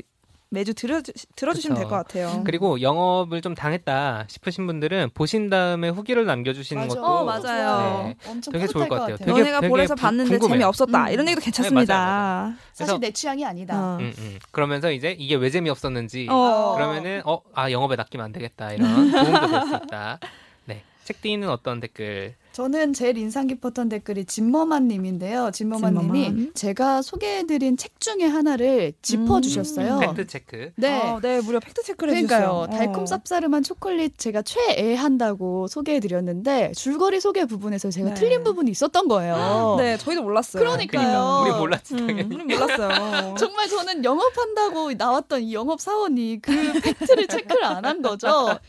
매주 0.54 0.74
들어주, 0.76 1.12
들어주시면 1.36 1.78
될. 1.80 1.88
것 1.88 1.96
같아요. 1.96 2.44
그리고 2.46 2.80
영업을 2.80 3.42
좀 3.42 3.56
당했다 3.56 4.26
싶으신 4.30 4.68
분들은 4.68 5.10
보신 5.16 5.50
다음에 5.50 5.90
후기를 5.90 6.26
남겨주시는 6.26 6.84
맞아. 6.88 7.02
것도 7.02 7.06
어, 7.12 7.24
맞아요. 7.26 8.04
네, 8.08 8.16
엄청 8.30 8.52
되게 8.54 8.68
좋을 8.68 8.88
것 8.88 9.00
같아요. 9.00 9.18
되게- 9.18 9.32
너네가 9.32 9.62
되게 9.62 9.86
부- 9.88 9.96
봤는데 9.96 10.30
궁금해요. 10.30 10.54
재미없었다. 10.60 11.06
음. 11.08 11.12
이런 11.12 11.28
얘기도 11.28 11.42
네, 11.42 11.46
괜찮습니다. 11.46 11.96
맞아요, 11.98 12.54
사실 12.74 12.86
그래서- 12.94 12.98
내 13.00 13.12
취향이 13.12 13.44
아니다. 13.46 13.76
어. 13.96 13.98
음, 14.00 14.14
음. 14.18 14.40
그러면서 14.52 14.92
이제 14.92 15.16
이게 15.18 15.34
왜 15.36 15.50
재미없었는지 15.50 16.28
어. 16.30 16.74
그러면은 16.76 17.22
어, 17.26 17.42
아 17.56 17.72
영업에 17.72 17.96
낚이면 17.96 18.24
안 18.26 18.32
되겠다 18.32 18.74
이런 18.74 19.12
도움도 19.12 19.48
될 19.50 19.68
수 19.68 19.80
있다. 19.86 20.20
네, 20.66 20.84
책디는 21.06 21.50
어떤 21.50 21.80
댓글? 21.80 22.36
저는 22.54 22.94
제일 22.94 23.18
인상 23.18 23.48
깊었던 23.48 23.90
댓글이 23.90 24.26
진머만 24.26 24.88
님인데요. 24.88 25.50
진머만 25.52 25.96
님이 25.96 26.24
진머만. 26.26 26.52
제가 26.54 27.02
소개해드린 27.02 27.78
책 27.78 28.00
중에 28.00 28.26
하나를 28.26 28.94
짚어주셨어요. 29.02 29.96
음. 29.96 30.00
팩트 30.00 30.28
체크. 30.28 30.72
네. 30.76 31.00
어, 31.02 31.20
네, 31.22 31.42
무려 31.42 31.60
팩트 31.60 31.82
체크를 31.84 32.14
그러니까요. 32.14 32.68
해주셨어요. 32.68 32.78
달콤 32.78 33.06
쌉싸름한 33.06 33.64
초콜릿 33.64 34.18
제가 34.20 34.44
최애한다고 34.44 35.68
소개해드렸는데 35.68 36.74
줄거리 36.76 37.20
소개 37.20 37.46
부분에서 37.46 37.90
제가 37.90 38.10
네. 38.10 38.14
틀린 38.14 38.44
부분이 38.44 38.70
있었던 38.72 39.08
거예요. 39.08 39.76
네, 39.80 39.98
저희도 39.98 40.22
몰랐어요. 40.22 40.62
그러니까요. 40.64 41.44
우리 41.48 41.58
몰랐지 41.58 41.96
음. 41.96 42.30
우리 42.32 42.44
몰랐어요. 42.56 43.36
정말 43.40 43.68
저는 43.68 44.04
영업한다고 44.06 44.94
나왔던 44.94 45.42
이 45.42 45.54
영업 45.54 45.82
사원이 45.82 46.40
그 46.42 46.52
팩트를 46.82 47.28
체크를 47.28 47.64
안 47.66 47.84
한 47.84 48.02
거죠. 48.02 48.28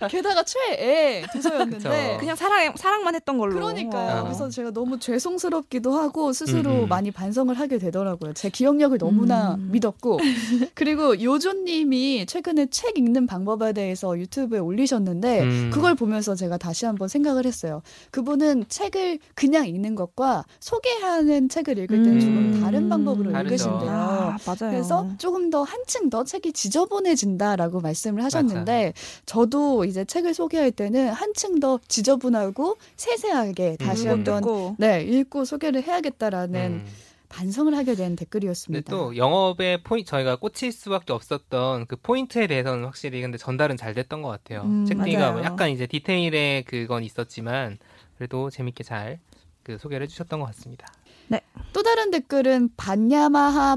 게다가 0.08 0.42
최애 0.42 1.24
도서였는데. 1.32 2.16
그냥 2.18 2.34
사랑 2.34 2.74
사랑만 2.76 3.14
했던 3.14 3.38
걸로. 3.38 3.54
그러니까요. 3.74 4.20
어. 4.20 4.24
그래서 4.24 4.48
제가 4.48 4.70
너무 4.70 4.98
죄송스럽기도 4.98 5.92
하고 5.92 6.32
스스로 6.32 6.70
음, 6.70 6.82
음. 6.84 6.88
많이 6.88 7.10
반성을 7.10 7.54
하게 7.58 7.78
되더라고요. 7.78 8.32
제 8.34 8.50
기억력을 8.50 8.96
너무나 8.98 9.54
음. 9.54 9.68
믿었고 9.72 10.18
그리고 10.74 11.20
요조님이 11.20 12.26
최근에 12.26 12.66
책 12.66 12.98
읽는 12.98 13.26
방법에 13.26 13.72
대해서 13.72 14.18
유튜브에 14.18 14.58
올리셨는데 14.58 15.42
음. 15.42 15.70
그걸 15.72 15.94
보면서 15.94 16.34
제가 16.34 16.58
다시 16.58 16.86
한번 16.86 17.08
생각을 17.08 17.46
했어요. 17.46 17.82
그분은 18.10 18.64
책을 18.68 19.18
그냥 19.34 19.66
읽는 19.66 19.94
것과 19.94 20.44
소개하는 20.60 21.48
책을 21.48 21.78
읽을 21.78 22.02
때는 22.02 22.20
조금 22.20 22.36
음. 22.36 22.60
다른 22.62 22.88
방법으로 22.88 23.32
다르죠. 23.32 23.54
읽으신대요. 23.54 23.90
아, 23.90 24.36
맞아요. 24.46 24.72
그래서 24.72 25.08
조금 25.18 25.50
더 25.50 25.62
한층 25.62 26.10
더 26.10 26.24
책이 26.24 26.52
지저분해진다라고 26.52 27.80
말씀을 27.80 28.22
하셨는데 28.24 28.92
저도 29.26 29.84
이제 29.84 30.04
책을 30.04 30.34
소개할 30.34 30.70
때는 30.70 31.08
한층 31.10 31.60
더 31.60 31.78
지저분하고 31.88 32.76
세세하게 32.96 33.63
다시 33.78 34.06
음. 34.06 34.12
한번 34.12 34.40
듣고 34.40 34.76
네 34.78 35.02
읽고 35.02 35.44
소개를 35.44 35.82
해야겠다라는 35.82 36.60
음. 36.60 36.86
반성을 37.28 37.76
하게 37.76 37.96
된 37.96 38.14
댓글이었습니다. 38.14 38.90
또 38.90 39.16
영업의 39.16 39.82
포인트 39.82 40.10
저희가 40.10 40.36
꽂힐 40.36 40.70
수밖에 40.70 41.12
없었던 41.12 41.86
그 41.86 41.96
포인트에 41.96 42.46
대해서는 42.46 42.84
확실히 42.84 43.20
근데 43.22 43.38
전달은 43.38 43.76
잘 43.76 43.94
됐던 43.94 44.22
것 44.22 44.28
같아요. 44.28 44.62
음, 44.62 44.84
책디가. 44.86 45.42
약간 45.42 45.70
이제 45.70 45.86
디테일의 45.86 46.64
그건 46.64 47.02
있었지만 47.02 47.78
그래도 48.16 48.50
재밌게 48.50 48.84
잘 48.84 49.18
그 49.64 49.78
소개를 49.78 50.04
해주셨던 50.04 50.38
것 50.38 50.46
같습니다. 50.46 50.86
또 51.72 51.82
다른 51.82 52.12
댓글은 52.12 52.70
반야마하 52.76 53.74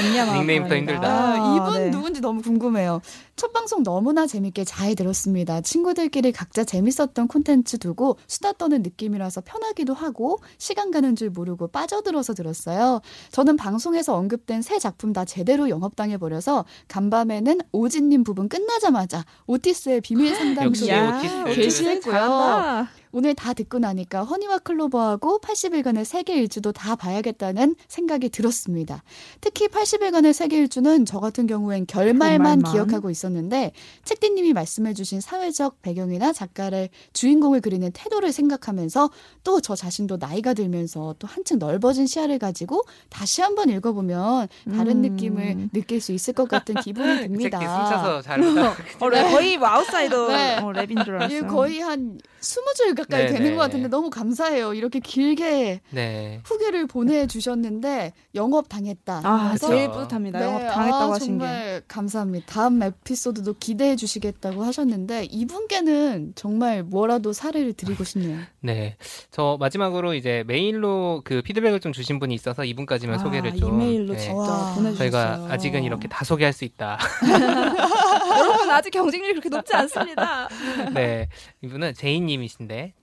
인양아 0.00 0.34
닉네임부터. 0.38 0.44
힘들다. 0.76 1.08
아, 1.08 1.56
이분 1.56 1.84
네. 1.84 1.90
누군지 1.90 2.20
너무 2.22 2.40
궁금해요. 2.40 3.02
첫 3.38 3.52
방송 3.52 3.84
너무나 3.84 4.26
재밌게 4.26 4.64
잘 4.64 4.96
들었습니다. 4.96 5.60
친구들끼리 5.60 6.32
각자 6.32 6.64
재밌었던 6.64 7.28
콘텐츠 7.28 7.78
두고 7.78 8.18
수다 8.26 8.52
떠는 8.54 8.82
느낌이라서 8.82 9.42
편하기도 9.42 9.94
하고 9.94 10.40
시간 10.58 10.90
가는 10.90 11.14
줄 11.14 11.30
모르고 11.30 11.68
빠져들어서 11.68 12.34
들었어요. 12.34 13.00
저는 13.30 13.56
방송에서 13.56 14.16
언급된 14.16 14.60
새 14.62 14.80
작품 14.80 15.12
다 15.12 15.24
제대로 15.24 15.68
영업당해 15.68 16.18
버려서 16.18 16.64
간밤에는 16.88 17.60
오진님 17.70 18.24
부분 18.24 18.48
끝나자마자 18.48 19.24
오티스의 19.46 20.00
비밀 20.00 20.34
오티스. 20.66 21.54
게시했고요. 21.54 22.88
오늘 23.10 23.34
다 23.34 23.54
듣고 23.54 23.78
나니까 23.78 24.22
허니와 24.24 24.58
클로버하고 24.58 25.40
80일간의 25.40 26.04
세계 26.04 26.34
일주도 26.36 26.72
다 26.72 26.94
봐야겠다는 26.94 27.74
생각이 27.88 28.28
들었습니다. 28.28 29.02
특히 29.40 29.66
80일간의 29.68 30.34
세계 30.34 30.58
일주는 30.58 31.06
저 31.06 31.18
같은 31.18 31.46
경우엔 31.46 31.86
결말만, 31.86 32.60
결말만. 32.60 32.72
기억하고 32.72 33.10
있었는데 33.28 33.72
책디님이 34.04 34.52
말씀해주신 34.54 35.20
사회적 35.20 35.82
배경이나 35.82 36.32
작가를 36.32 36.88
주인공을 37.12 37.60
그리는 37.60 37.90
태도를 37.92 38.32
생각하면서 38.32 39.10
또 39.44 39.58
저 39.68 39.74
자신도 39.74 40.16
나이가 40.18 40.54
들면서 40.54 41.14
또 41.18 41.26
한층 41.28 41.58
넓어진 41.58 42.06
시야를 42.06 42.38
가지고 42.38 42.84
다시 43.10 43.42
한번 43.42 43.68
읽어보면 43.68 44.48
다른 44.74 45.04
음. 45.04 45.10
느낌을 45.10 45.68
느낄 45.74 46.00
수 46.00 46.12
있을 46.12 46.32
것 46.32 46.48
같은 46.48 46.74
기분이 46.76 47.18
듭니다. 47.28 47.58
숨차서 47.58 48.22
잘. 48.22 48.40
어, 49.00 49.08
랩, 49.10 49.30
거의 49.30 49.58
뭐 49.58 49.68
아웃사이더 49.68 50.28
네. 50.32 50.56
어, 50.58 50.72
랩인 50.72 51.04
줄 51.04 51.16
알았어요. 51.16 51.46
거의 51.48 51.80
한 51.80 52.18
20줄 52.40 52.96
가까이 52.96 53.26
네, 53.26 53.32
되는 53.32 53.50
네. 53.50 53.54
것 53.54 53.58
같은데 53.62 53.88
너무 53.88 54.10
감사해요. 54.10 54.74
이렇게 54.74 55.00
길게 55.00 55.80
네. 55.90 56.40
후기를 56.44 56.86
보내주셨는데 56.88 58.12
영업 58.34 58.68
당했다. 58.68 59.20
아, 59.24 59.48
그래서 59.48 59.68
제일 59.68 59.90
뿌듯합니다. 59.90 60.42
영업 60.42 60.62
네, 60.62 60.68
당했다고 60.68 61.12
아, 61.12 61.14
하신 61.14 61.38
게. 61.38 61.44
정말 61.44 61.82
감사합니다. 61.88 62.46
다음 62.46 62.82
에피소드도 62.82 63.54
기대해 63.58 63.96
주시겠다고 63.96 64.62
하셨는데 64.64 65.24
이분께는 65.30 66.32
정말 66.36 66.82
뭐라도 66.82 67.32
사례를 67.32 67.72
드리고 67.72 68.04
싶네요. 68.04 68.38
네. 68.60 68.96
저 69.30 69.56
마지막으로 69.58 70.14
이제 70.14 70.44
메일로 70.46 71.22
그 71.24 71.42
피드백을 71.42 71.80
좀 71.80 71.92
주신 71.92 72.18
분이 72.18 72.34
있어서 72.34 72.64
이분까지만 72.64 73.16
아, 73.16 73.18
소개를 73.18 73.56
좀 73.56 73.74
이메일로 73.80 74.12
네. 74.14 74.18
직접 74.20 74.36
와. 74.36 74.74
보내주셨어요. 74.74 74.96
저희가 74.96 75.46
아직은 75.52 75.82
이렇게 75.84 76.08
다 76.08 76.24
소개할 76.24 76.52
수 76.52 76.64
있다. 76.64 76.98
여러분 78.38 78.70
아직 78.70 78.90
경쟁률이 78.90 79.32
그렇게 79.32 79.48
높지 79.48 79.74
않습니다. 79.74 80.48
네. 80.94 81.28
이분은 81.62 81.94
제이 81.94 82.20
님이신데 82.28 82.94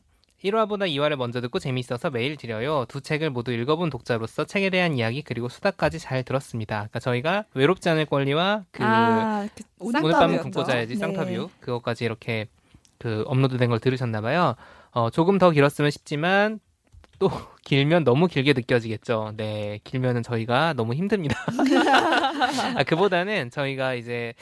1화보다 0.43 0.87
2화를 0.87 1.15
먼저 1.15 1.41
듣고 1.41 1.59
재미있어서 1.59 2.09
메일 2.11 2.37
드려요. 2.37 2.85
두 2.87 3.01
책을 3.01 3.29
모두 3.31 3.51
읽어본 3.51 3.89
독자로서 3.89 4.45
책에 4.45 4.69
대한 4.69 4.95
이야기 4.95 5.21
그리고 5.21 5.49
수다까지 5.49 5.99
잘 5.99 6.23
들었습니다. 6.23 6.75
그러니까 6.75 6.99
저희가 6.99 7.45
외롭지 7.53 7.89
않을 7.89 8.05
권리와 8.05 8.63
그 8.71 8.83
아, 8.83 9.47
그 9.55 9.63
오늘. 9.79 10.11
밤은 10.11 10.37
굶고 10.39 10.63
자야지 10.63 10.93
네. 10.93 10.99
쌍타뷰 10.99 11.49
그것까지 11.59 12.05
이렇게 12.05 12.47
그 12.99 13.23
업로드된 13.27 13.69
걸 13.69 13.79
들으셨나 13.79 14.21
봐요. 14.21 14.55
어, 14.91 15.09
조금 15.09 15.37
더 15.37 15.51
길었으면 15.51 15.91
싶지만 15.91 16.59
또 17.19 17.29
길면 17.65 18.03
너무 18.03 18.27
길게 18.27 18.53
느껴지겠죠. 18.53 19.33
네, 19.37 19.79
길면은 19.83 20.21
저희가 20.21 20.73
너무 20.73 20.93
힘듭니다. 20.93 21.35
아, 22.77 22.83
그보다는 22.83 23.49
저희가 23.49 23.95
이제 23.95 24.33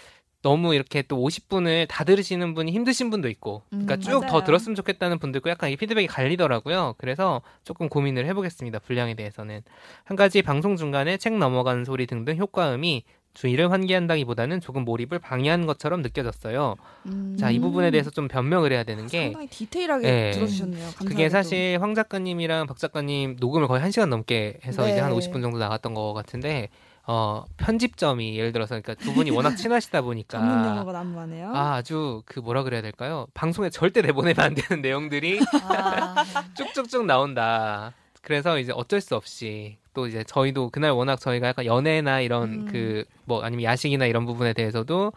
너무 0.43 0.75
이렇게 0.75 1.01
또 1.01 1.17
50분을 1.17 1.87
다 1.87 2.03
들으시는 2.03 2.53
분이 2.53 2.71
힘드신 2.71 3.09
분도 3.09 3.29
있고, 3.29 3.63
그러니까 3.69 3.95
음, 3.95 3.99
쭉더 4.01 4.19
맞아요. 4.27 4.43
들었으면 4.43 4.75
좋겠다는 4.75 5.17
분도 5.17 5.37
있고, 5.39 5.49
약간 5.49 5.71
이 5.71 5.75
피드백이 5.77 6.05
갈리더라고요. 6.07 6.95
그래서 6.97 7.41
조금 7.63 7.89
고민을 7.89 8.25
해보겠습니다. 8.27 8.79
분량에 8.79 9.15
대해서는 9.15 9.61
한 10.03 10.17
가지 10.17 10.41
방송 10.41 10.75
중간에 10.75 11.17
책 11.17 11.37
넘어가는 11.37 11.85
소리 11.85 12.05
등등 12.05 12.37
효과음이 12.37 13.03
주의를 13.33 13.71
환기한다기보다는 13.71 14.61
조금 14.61 14.85
몰입을 14.85 15.17
방해하는 15.17 15.65
것처럼 15.65 16.01
느껴졌어요. 16.01 16.75
음. 17.07 17.35
자, 17.39 17.49
이 17.49 17.59
부분에 17.59 17.89
대해서 17.89 18.11
좀 18.11 18.27
변명을 18.27 18.71
해야 18.71 18.83
되는 18.83 19.07
게 19.07 19.23
상당히 19.23 19.47
디테일하게 19.47 20.11
네. 20.11 20.31
들어주셨네요. 20.31 20.79
감사하게도. 20.79 21.09
그게 21.09 21.29
사실 21.29 21.77
황 21.81 21.95
작가님이랑 21.95 22.67
박 22.67 22.77
작가님 22.77 23.37
녹음을 23.39 23.67
거의 23.67 23.81
1시간 23.81 24.07
넘게 24.09 24.59
해서 24.65 24.83
네. 24.83 24.91
이제 24.91 24.99
한 24.99 25.11
50분 25.13 25.41
정도 25.41 25.57
나갔던 25.57 25.95
거 25.95 26.13
같은데 26.13 26.69
어, 27.05 27.43
편집점이 27.57 28.37
예를 28.37 28.53
들어서 28.53 28.79
그러니까 28.79 28.93
두 28.95 29.13
분이 29.13 29.29
워낙 29.31 29.55
친하시다 29.55 30.01
보니까 30.03 30.39
전문 30.39 30.65
용어가 30.65 30.91
난무하네요. 30.93 31.53
아, 31.53 31.75
아주 31.75 32.23
그 32.25 32.39
뭐라 32.39 32.63
그래야 32.63 32.81
될까요? 32.81 33.27
방송에 33.33 33.69
절대 33.69 34.01
내보내면 34.01 34.39
안 34.39 34.53
되는 34.55 34.81
내용들이 34.81 35.39
아, 35.63 36.15
쭉쭉쭉 36.55 37.05
나온다. 37.05 37.93
그래서 38.21 38.57
이제 38.57 38.71
어쩔 38.73 39.01
수 39.01 39.15
없이 39.17 39.77
또 39.93 40.07
이제 40.07 40.23
저희도 40.23 40.69
그날 40.69 40.91
워낙 40.91 41.19
저희가 41.19 41.47
약간 41.49 41.65
연애나 41.65 42.21
이런 42.21 42.67
음. 42.67 43.05
그뭐 43.27 43.43
아니면 43.43 43.63
야식이나 43.63 44.05
이런 44.05 44.25
부분에 44.25 44.53
대해서도 44.53 45.11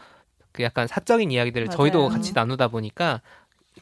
그 0.50 0.64
약간 0.64 0.88
사적인 0.88 1.30
이야기들을 1.30 1.68
저희도 1.68 1.98
맞아요. 1.98 2.10
같이 2.10 2.32
나누다 2.34 2.68
보니까 2.68 3.20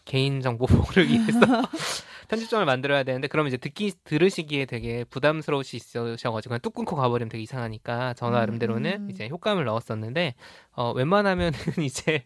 개인 0.05 0.43
정보 0.43 0.67
보호를 0.67 1.09
위해서 1.09 1.41
편집점을 2.29 2.65
만들어야 2.65 3.03
되는데 3.03 3.29
그럼 3.29 3.47
이제 3.47 3.57
듣기 3.57 3.93
들으시기에 4.05 4.67
되게 4.67 5.05
부담스러우시 5.05 5.77
있으셔가지고 5.77 6.51
그냥 6.51 6.61
뚝 6.63 6.75
끊고 6.75 6.97
가버리면 6.97 7.29
되게 7.29 7.43
이상하니까 7.43 8.15
저 8.15 8.29
음, 8.29 8.33
나름대로는 8.33 8.93
음. 8.93 9.11
이제 9.11 9.29
효과음을 9.29 9.65
넣었었는데 9.65 10.35
어, 10.73 10.93
웬만하면은 10.93 11.53
이제 11.85 12.23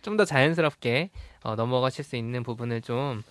좀 0.00 0.12
더 0.16 0.24
자연스럽게 0.26 1.10
어, 1.42 1.54
넘어가실 1.56 2.04
수 2.04 2.16
있는 2.16 2.42
부분을 2.42 2.82
좀 2.82 3.22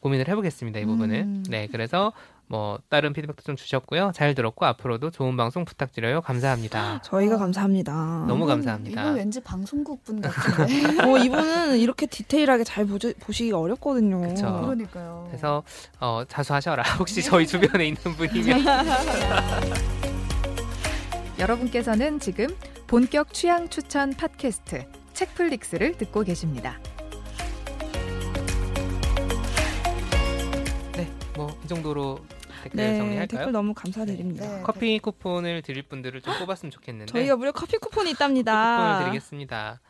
고민을 0.00 0.28
해보겠습니다. 0.28 0.78
이 0.80 0.84
부분을. 0.84 1.16
음. 1.20 1.44
네, 1.48 1.66
그래서 1.66 2.12
뭐 2.48 2.78
다른 2.88 3.12
피드백도 3.12 3.42
좀 3.42 3.56
주셨고요. 3.56 4.12
잘 4.14 4.34
들었고 4.34 4.64
앞으로도 4.66 5.10
좋은 5.10 5.36
방송 5.36 5.64
부탁드려요. 5.64 6.20
감사합니다. 6.20 7.00
저희가 7.06 7.34
아. 7.34 7.38
감사합니다. 7.38 8.24
너무 8.28 8.46
감사합니다. 8.46 9.02
이분 9.02 9.14
왠지 9.16 9.40
방송국 9.40 10.04
분 10.04 10.20
같은데. 10.22 11.02
어, 11.02 11.18
이분은 11.18 11.78
이렇게 11.78 12.06
디테일하게 12.06 12.62
잘 12.64 12.86
보지, 12.86 13.14
보시기가 13.20 13.58
어렵거든요. 13.58 14.20
그쵸. 14.20 14.60
그러니까요. 14.62 15.24
그래서 15.28 15.62
어, 16.00 16.22
자수하셔라. 16.28 16.82
혹시 16.98 17.22
저희 17.22 17.46
주변에 17.46 17.86
있는 17.88 18.00
분이면 18.16 18.64
여러분께서는 21.38 22.18
지금 22.20 22.46
본격 22.86 23.34
취향 23.34 23.68
추천 23.68 24.14
팟캐스트 24.14 24.84
책플릭스를 25.12 25.96
듣고 25.98 26.22
계십니다. 26.22 26.78
네, 30.94 31.10
뭐 31.36 31.50
이 31.64 31.68
정도로 31.68 32.18
댓글 32.68 32.92
네, 32.92 32.98
정리할까요? 32.98 33.26
댓글 33.26 33.52
너무 33.52 33.74
감사드립니다. 33.74 34.56
네. 34.56 34.62
커피 34.62 34.98
쿠폰을 34.98 35.62
드릴 35.62 35.82
분들을 35.82 36.20
좀 36.20 36.38
뽑았으면 36.38 36.70
좋겠는데 36.70 37.12
저희가 37.12 37.36
무려 37.36 37.52
커피 37.52 37.78
쿠폰이 37.78 38.10
있답니다. 38.10 38.76
쿠폰을 38.76 39.04
드리겠습니다. 39.04 39.80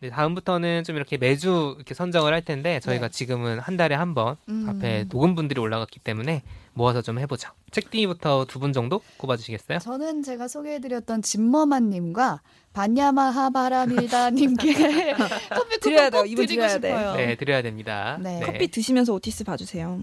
네, 0.00 0.10
다음부터는 0.10 0.84
좀 0.84 0.96
이렇게 0.96 1.16
매주 1.16 1.74
이렇게 1.76 1.94
선정을 1.94 2.32
할 2.34 2.42
텐데 2.44 2.80
저희가 2.80 3.08
네. 3.08 3.10
지금은 3.12 3.58
한 3.60 3.76
달에 3.78 3.94
한번 3.94 4.36
음. 4.48 4.66
앞에 4.68 5.06
녹음 5.08 5.34
분들이 5.34 5.58
올라갔기 5.60 6.00
때문에 6.00 6.42
모아서 6.74 7.00
좀 7.00 7.18
해보죠. 7.18 7.48
책디부터 7.70 8.44
두 8.46 8.58
분 8.58 8.72
정도 8.74 9.00
꼽아주시겠어요? 9.16 9.78
저는 9.78 10.22
제가 10.22 10.48
소개해드렸던 10.48 11.22
진머만님과 11.22 12.42
반야마하 12.74 13.48
바라밀다님께 13.48 15.14
커피 15.48 15.80
드려야 15.80 16.10
돼요. 16.10 16.24
이분 16.26 16.44
드리고 16.46 16.60
드려야 16.62 16.78
돼. 16.78 16.88
싶어요. 16.90 17.16
네, 17.16 17.34
드려야 17.36 17.62
됩니다. 17.62 18.18
네. 18.20 18.40
커피 18.44 18.68
드시면서 18.68 19.14
오티스 19.14 19.44
봐주세요. 19.44 19.98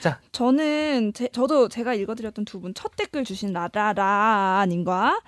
자. 0.00 0.20
저는 0.30 1.12
제, 1.12 1.26
저도 1.32 1.68
제가 1.68 1.94
읽어드렸던 1.94 2.44
두 2.44 2.60
분 2.60 2.72
첫 2.74 2.94
댓글 2.94 3.24
주신 3.24 3.52
라라라님과 3.52 5.20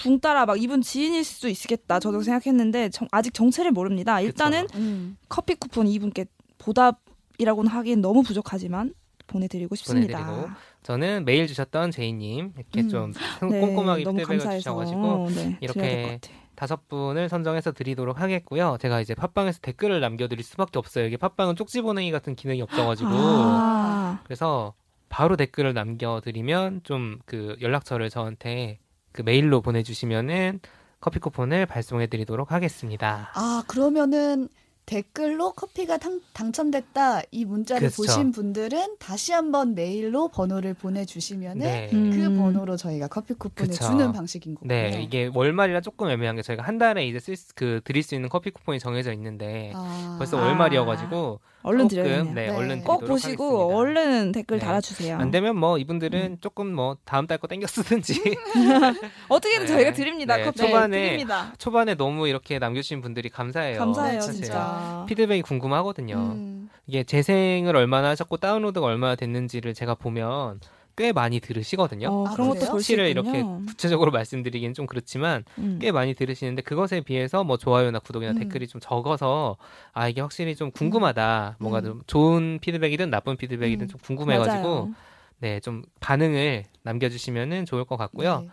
붕 0.00 0.18
따라 0.20 0.46
막 0.46 0.60
이분 0.60 0.80
지인일 0.82 1.24
수도 1.24 1.48
있겠다. 1.48 2.00
저도 2.00 2.22
생각했는데 2.22 2.88
정- 2.90 3.08
아직 3.12 3.34
정체를 3.34 3.70
모릅니다. 3.70 4.20
일단은 4.20 4.66
음. 4.74 5.16
커피 5.28 5.54
쿠폰 5.54 5.86
이분께 5.86 6.24
보답이라고는 6.58 7.70
하기엔 7.70 8.00
너무 8.00 8.22
부족하지만 8.22 8.94
보내드리고 9.26 9.74
싶습니다. 9.76 10.24
보내드리고 10.26 10.50
저는 10.82 11.24
메일 11.24 11.46
주셨던 11.46 11.90
제이님 11.90 12.52
이렇게 12.56 12.80
음. 12.82 12.88
좀 12.88 13.12
네, 13.50 13.60
꼼꼼하게 13.60 14.04
너무 14.04 14.16
피드백을 14.18 14.38
감사해서 14.38 14.58
주셔가지고 14.60 15.30
네, 15.34 15.58
이렇게. 15.60 16.20
다섯 16.56 16.88
분을 16.88 17.30
선정해서 17.30 17.72
드리도록 17.72 18.20
하겠고요. 18.20 18.76
제가 18.82 19.00
이제 19.00 19.14
팟빵에서 19.14 19.60
댓글을 19.62 20.00
남겨드릴 20.00 20.44
수밖에 20.44 20.78
없어요. 20.78 21.06
이게 21.06 21.16
팟빵은 21.16 21.56
쪽지 21.56 21.80
보내기 21.80 22.10
같은 22.10 22.34
기능이 22.34 22.60
없어가지고 22.60 23.08
아, 23.14 24.20
그래서 24.24 24.74
바로 25.08 25.36
댓글을 25.36 25.72
남겨드리면 25.72 26.82
좀 26.84 27.18
그 27.24 27.56
연락처를 27.62 28.10
저한테 28.10 28.78
그 29.12 29.22
메일로 29.22 29.60
보내주시면은 29.60 30.60
커피 31.00 31.18
쿠폰을 31.18 31.66
발송해드리도록 31.66 32.52
하겠습니다. 32.52 33.30
아 33.34 33.62
그러면은 33.66 34.48
댓글로 34.86 35.52
커피가 35.52 35.98
당, 35.98 36.20
당첨됐다 36.32 37.22
이 37.30 37.44
문자를 37.44 37.90
그렇죠. 37.90 38.02
보신 38.02 38.32
분들은 38.32 38.96
다시 38.98 39.32
한번 39.32 39.76
메일로 39.76 40.28
번호를 40.28 40.74
보내주시면은 40.74 41.60
네. 41.64 41.90
음. 41.92 42.10
그 42.10 42.34
번호로 42.36 42.76
저희가 42.76 43.06
커피 43.06 43.34
쿠폰을 43.34 43.70
그쵸. 43.70 43.84
주는 43.84 44.10
방식인 44.12 44.54
거군요. 44.56 44.74
네, 44.74 45.00
이게 45.00 45.30
월말이라 45.32 45.80
조금 45.82 46.08
애매한 46.10 46.34
게 46.34 46.42
저희가 46.42 46.64
한 46.64 46.78
달에 46.78 47.06
이제 47.06 47.20
쓸, 47.20 47.36
수- 47.36 47.54
그 47.54 47.80
드릴 47.84 48.02
수 48.02 48.16
있는 48.16 48.28
커피 48.28 48.50
쿠폰이 48.50 48.80
정해져 48.80 49.12
있는데 49.12 49.70
아. 49.76 50.16
벌써 50.18 50.38
아. 50.40 50.46
월말이어가지고 50.46 51.40
얼른 51.62 51.88
드려요. 51.88 52.24
네, 52.24 52.32
네. 52.32 52.48
얼른 52.48 52.84
꼭 52.84 53.04
보시고 53.04 53.44
하겠습니다. 53.44 53.76
얼른 53.76 54.32
댓글 54.32 54.58
네. 54.58 54.64
달아주세요. 54.64 55.18
안 55.18 55.30
되면 55.30 55.56
뭐 55.56 55.76
이분들은 55.78 56.38
조금 56.40 56.72
뭐 56.74 56.96
다음 57.04 57.26
달 57.26 57.38
거 57.38 57.46
땡겨 57.48 57.66
쓰든지 57.66 58.20
어떻게든 59.28 59.66
네. 59.66 59.72
저희가 59.72 59.92
드립니다. 59.92 60.36
네, 60.36 60.44
커피 60.44 60.58
초반에 60.58 61.02
드립니다. 61.06 61.52
초반에 61.58 61.94
너무 61.94 62.28
이렇게 62.28 62.58
남겨주신 62.58 63.00
분들이 63.02 63.28
감사해요. 63.28 63.78
감사해요, 63.78 64.20
사실. 64.20 64.44
진짜. 64.44 65.04
피드백이 65.08 65.42
궁금하거든요. 65.42 66.14
음. 66.16 66.70
이게 66.86 67.04
재생을 67.04 67.76
얼마나 67.76 68.08
하셨고 68.10 68.38
다운로드가 68.38 68.84
얼마나 68.86 69.14
됐는지를 69.14 69.74
제가 69.74 69.94
보면 69.94 70.60
꽤 70.96 71.12
많이 71.12 71.40
들으시거든요. 71.40 72.08
어, 72.08 72.26
아, 72.28 72.32
그런 72.32 72.48
것도 72.48 72.60
수 72.60 72.66
수치를. 72.78 73.08
이렇게 73.08 73.42
구체적으로 73.66 74.10
말씀드리기는 74.10 74.74
좀 74.74 74.86
그렇지만 74.86 75.44
음. 75.58 75.78
꽤 75.80 75.92
많이 75.92 76.14
들으시는데 76.14 76.62
그것에 76.62 77.00
비해서 77.00 77.44
뭐 77.44 77.56
좋아요나 77.56 77.98
구독이나 78.00 78.32
음. 78.32 78.38
댓글이 78.38 78.66
좀 78.68 78.80
적어서 78.80 79.56
아 79.92 80.08
이게 80.08 80.20
확실히 80.20 80.54
좀 80.56 80.70
궁금하다. 80.70 81.56
뭔가 81.60 81.78
음. 81.80 81.84
좀 81.84 82.02
좋은 82.06 82.58
피드백이든 82.60 83.10
나쁜 83.10 83.36
피드백이든 83.36 83.86
음. 83.86 83.88
좀 83.88 84.00
궁금해가지고. 84.00 84.92
네 85.40 85.58
좀 85.60 85.82
반응을 86.00 86.64
남겨주시면은 86.82 87.64
좋을 87.64 87.86
것 87.86 87.96
같고요. 87.96 88.40
네. 88.42 88.48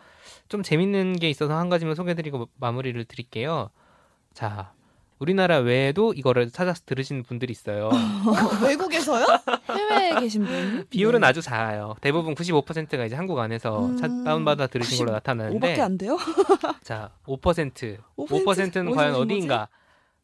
좀 0.48 0.64
재밌는 0.64 1.18
게 1.20 1.30
있어서 1.30 1.54
한 1.58 1.68
가지만 1.68 1.96
소개드리고 1.96 2.48
마무리를 2.56 3.04
드릴게요. 3.04 3.70
자, 4.34 4.72
우리나라 5.20 5.58
외에도 5.58 6.14
이거를 6.14 6.52
찾아서 6.52 6.82
들으시는 6.86 7.24
분들이 7.24 7.52
있어요. 7.52 7.88
어, 7.88 7.92
외국에서요? 8.66 9.26
해외에 9.70 10.20
계신 10.20 10.46
분 10.46 10.86
비율은 10.92 11.22
네. 11.22 11.28
아주 11.28 11.42
작아요. 11.42 11.96
대부분 12.02 12.36
95%가 12.36 13.06
이제 13.06 13.16
한국 13.16 13.40
안에서 13.40 13.86
음. 13.88 13.98
차- 13.98 14.08
다운받아 14.08 14.68
들으신 14.68 14.98
걸로 15.00 15.12
5밖에 15.12 15.14
나타나는데 15.14 15.82
안 15.82 15.98
돼요? 15.98 16.18
자, 16.84 17.12
5%. 17.26 17.42
5%? 17.42 17.98
5%는 18.18 18.92
과연 18.92 19.16
어디인가? 19.16 19.70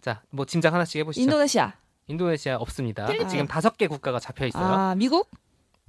자, 0.02 0.22
뭐 0.30 0.46
짐작 0.46 0.74
하나씩 0.74 1.00
해보시죠. 1.00 1.24
인도네시아. 1.24 1.74
인도네시아 2.08 2.58
없습니다. 2.58 3.06
필리핀. 3.06 3.30
지금 3.30 3.48
다섯 3.48 3.78
개 3.78 3.88
국가가 3.88 4.20
잡혀 4.20 4.46
있어요. 4.46 4.64
아 4.64 4.96
미국? 4.96 5.30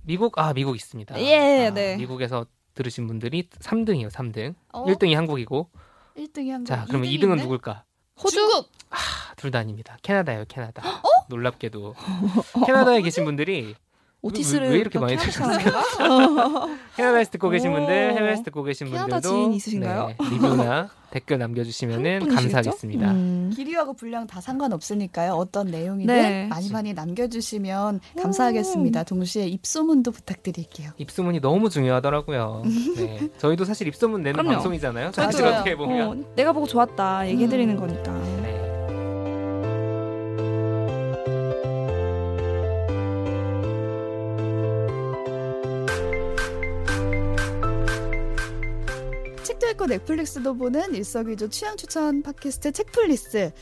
미국 0.03 0.38
아 0.38 0.53
미국 0.55 0.77
있습니다. 0.77 1.21
예, 1.21 1.67
아, 1.67 1.71
네. 1.75 1.97
미국에서 1.97 2.47
들으신 2.75 3.07
분들이 3.07 3.49
3등이에요. 3.49 4.11
3등. 4.11 4.55
어? 4.73 4.85
1등이 4.87 5.14
한국이고. 5.14 5.69
1등이 6.17 6.51
한국. 6.51 6.67
자, 6.67 6.85
그러면 6.88 7.09
2등인데? 7.11 7.21
2등은 7.21 7.38
누굴까? 7.43 7.85
호주? 8.22 8.37
중국. 8.37 8.70
둘다 9.37 9.59
아닙니다. 9.59 9.96
캐나다예요, 10.03 10.44
캐나다. 10.48 10.88
어? 10.88 11.03
놀랍게도 11.29 11.94
캐나다에 12.66 13.03
계신 13.03 13.24
분들이 13.24 13.74
오티스를 14.25 14.71
왜 14.71 14.79
이렇게 14.79 14.99
많이 14.99 15.17
들으셨어요? 15.17 15.55
하시는가? 15.55 16.67
캐나다에서 16.97 17.31
듣고 17.33 17.51
계신 17.51 17.71
오. 17.71 17.75
분들, 17.75 18.15
해외에서 18.17 18.43
듣고 18.45 18.63
계신 18.63 18.87
캐나다 18.87 19.21
분들도 19.21 19.29
지인 19.29 19.53
있으신가요? 19.53 20.07
네, 20.09 20.17
리뷰나 20.31 20.89
댓글 21.11 21.41
한국분이시겠죠? 21.41 22.35
감사하겠습니다. 22.35 23.11
음. 23.13 23.53
길이하고 23.55 23.93
분량 23.93 24.27
다 24.27 24.41
상관없으니까요. 24.41 25.35
어떤 25.35 25.69
내용이든 25.69 26.13
네. 26.13 26.47
많이 26.49 26.71
많이 26.71 26.93
남겨주시면 26.93 28.01
감사하겠습니다. 28.21 29.05
동시에 29.05 29.47
입소문도 29.47 30.11
부탁드릴게요. 30.11 30.91
입소문이 30.97 31.41
너무 31.41 31.69
중요하더라고요. 31.71 32.63
네. 32.97 33.29
저희도 33.39 33.65
사실 33.65 33.87
입소문 33.87 34.23
내는 34.23 34.33
그럼요. 34.39 34.53
방송이잖아요. 34.55 35.13
사실. 35.13 35.45
어떻게 35.45 35.77
보면. 35.77 36.09
어, 36.09 36.35
내가 36.35 36.53
보고 36.53 36.67
좋았다 36.67 37.29
얘기해드리는 37.29 37.75
음. 37.75 37.79
거니까. 37.79 38.13
네. 49.85 49.85
읽고 49.85 49.87
넷플릭스도 49.87 50.55
보는 50.57 50.94
일석이조 50.94 51.49
취향 51.49 51.77
추천 51.77 52.23
팟캐스트 52.23 52.73
책플리스. 52.73 53.53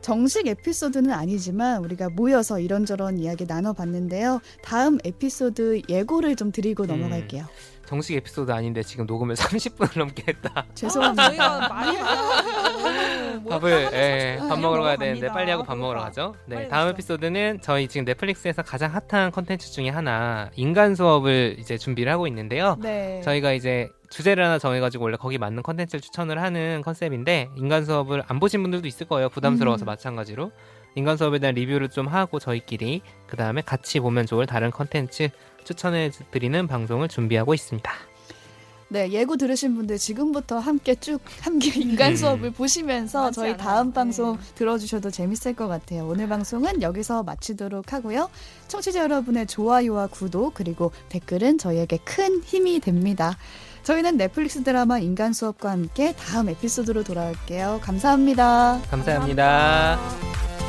정식 0.00 0.46
에피소드는 0.46 1.12
아니지만 1.12 1.84
우리가 1.84 2.08
모여서 2.08 2.58
이런저런 2.58 3.18
이야기 3.18 3.44
나눠봤는데요. 3.46 4.40
다음 4.62 4.98
에피소드 5.04 5.82
예고를 5.90 6.36
좀 6.36 6.52
드리고 6.52 6.84
음. 6.84 6.88
넘어갈게요. 6.88 7.44
정식 7.86 8.14
에피소드 8.16 8.50
아닌데 8.50 8.82
지금 8.82 9.04
녹음을 9.06 9.34
30분을 9.36 9.98
넘게 9.98 10.24
했다. 10.28 10.64
죄송합니다. 10.74 11.28
저희가 11.28 11.68
많이 11.68 11.98
많아가지고 11.98 13.40
뭐 13.40 13.50
밥을 13.52 13.90
예. 13.92 14.38
밥 14.48 14.58
먹으러 14.58 14.82
가야. 14.84 14.96
되는데 14.96 15.28
빨리 15.28 15.50
하고 15.50 15.64
밥 15.64 15.76
먹으러 15.76 16.00
가죠. 16.00 16.34
네, 16.46 16.68
다음. 16.68 16.88
에피소드는 16.90 17.60
저희 17.62 17.86
지금 17.88 18.04
넷플릭스에서 18.06 18.62
가장 18.62 18.92
핫한 19.08 19.32
컨텐츠 19.32 19.72
중에 19.72 19.88
하나 19.90 20.50
인간 20.56 20.94
수업을 20.94 21.56
이제 21.58 21.76
준비를 21.76 22.10
하고 22.12 22.26
있는데요. 22.26 22.76
네. 22.80 23.20
저희가 23.22 23.52
이제 23.52 23.90
주제를 24.10 24.44
하나 24.44 24.58
정해가지고 24.58 25.04
원래 25.04 25.16
거기 25.16 25.38
맞는 25.38 25.62
컨텐츠를 25.62 26.00
추천을 26.00 26.42
하는 26.42 26.82
컨셉인데 26.84 27.50
인간 27.56 27.84
수업을 27.84 28.24
안 28.26 28.40
보신 28.40 28.62
분들도 28.62 28.86
있을 28.86 29.06
거예요. 29.08 29.28
부담스러워서 29.28 29.84
음. 29.84 29.86
마찬가지로 29.86 30.50
인간 30.96 31.16
수업에 31.16 31.38
대한 31.38 31.54
리뷰를 31.54 31.88
좀 31.88 32.08
하고 32.08 32.38
저희끼리 32.40 33.02
그 33.28 33.36
다음에 33.36 33.62
같이 33.62 34.00
보면 34.00 34.26
좋을 34.26 34.46
다른 34.46 34.70
컨텐츠 34.70 35.30
추천해 35.64 36.10
드리는 36.32 36.66
방송을 36.66 37.08
준비하고 37.08 37.54
있습니다. 37.54 37.90
네, 38.92 39.08
예고 39.12 39.36
들으신 39.36 39.76
분들 39.76 39.98
지금부터 39.98 40.58
함께 40.58 40.96
쭉 40.96 41.20
함께 41.42 41.70
인간 41.78 42.10
음. 42.10 42.16
수업을 42.16 42.50
보시면서 42.50 43.22
많지 43.22 43.36
저희 43.36 43.50
않아요. 43.50 43.62
다음 43.62 43.92
방송 43.92 44.36
네. 44.36 44.42
들어주셔도 44.56 45.12
재밌을 45.12 45.54
것 45.54 45.68
같아요. 45.68 46.08
오늘 46.08 46.28
방송은 46.28 46.82
여기서 46.82 47.22
마치도록 47.22 47.92
하고요. 47.92 48.28
청취자 48.66 49.02
여러분의 49.02 49.46
좋아요와 49.46 50.08
구독 50.08 50.54
그리고 50.54 50.90
댓글은 51.08 51.58
저희에게 51.58 51.98
큰 51.98 52.42
힘이 52.42 52.80
됩니다. 52.80 53.36
저희는 53.82 54.16
넷플릭스 54.16 54.62
드라마 54.62 54.98
인간 54.98 55.32
수업과 55.32 55.70
함께 55.70 56.14
다음 56.14 56.48
에피소드로 56.48 57.04
돌아올게요. 57.04 57.80
감사합니다. 57.82 58.80
감사합니다. 58.90 59.96
감사합니다. 59.96 60.59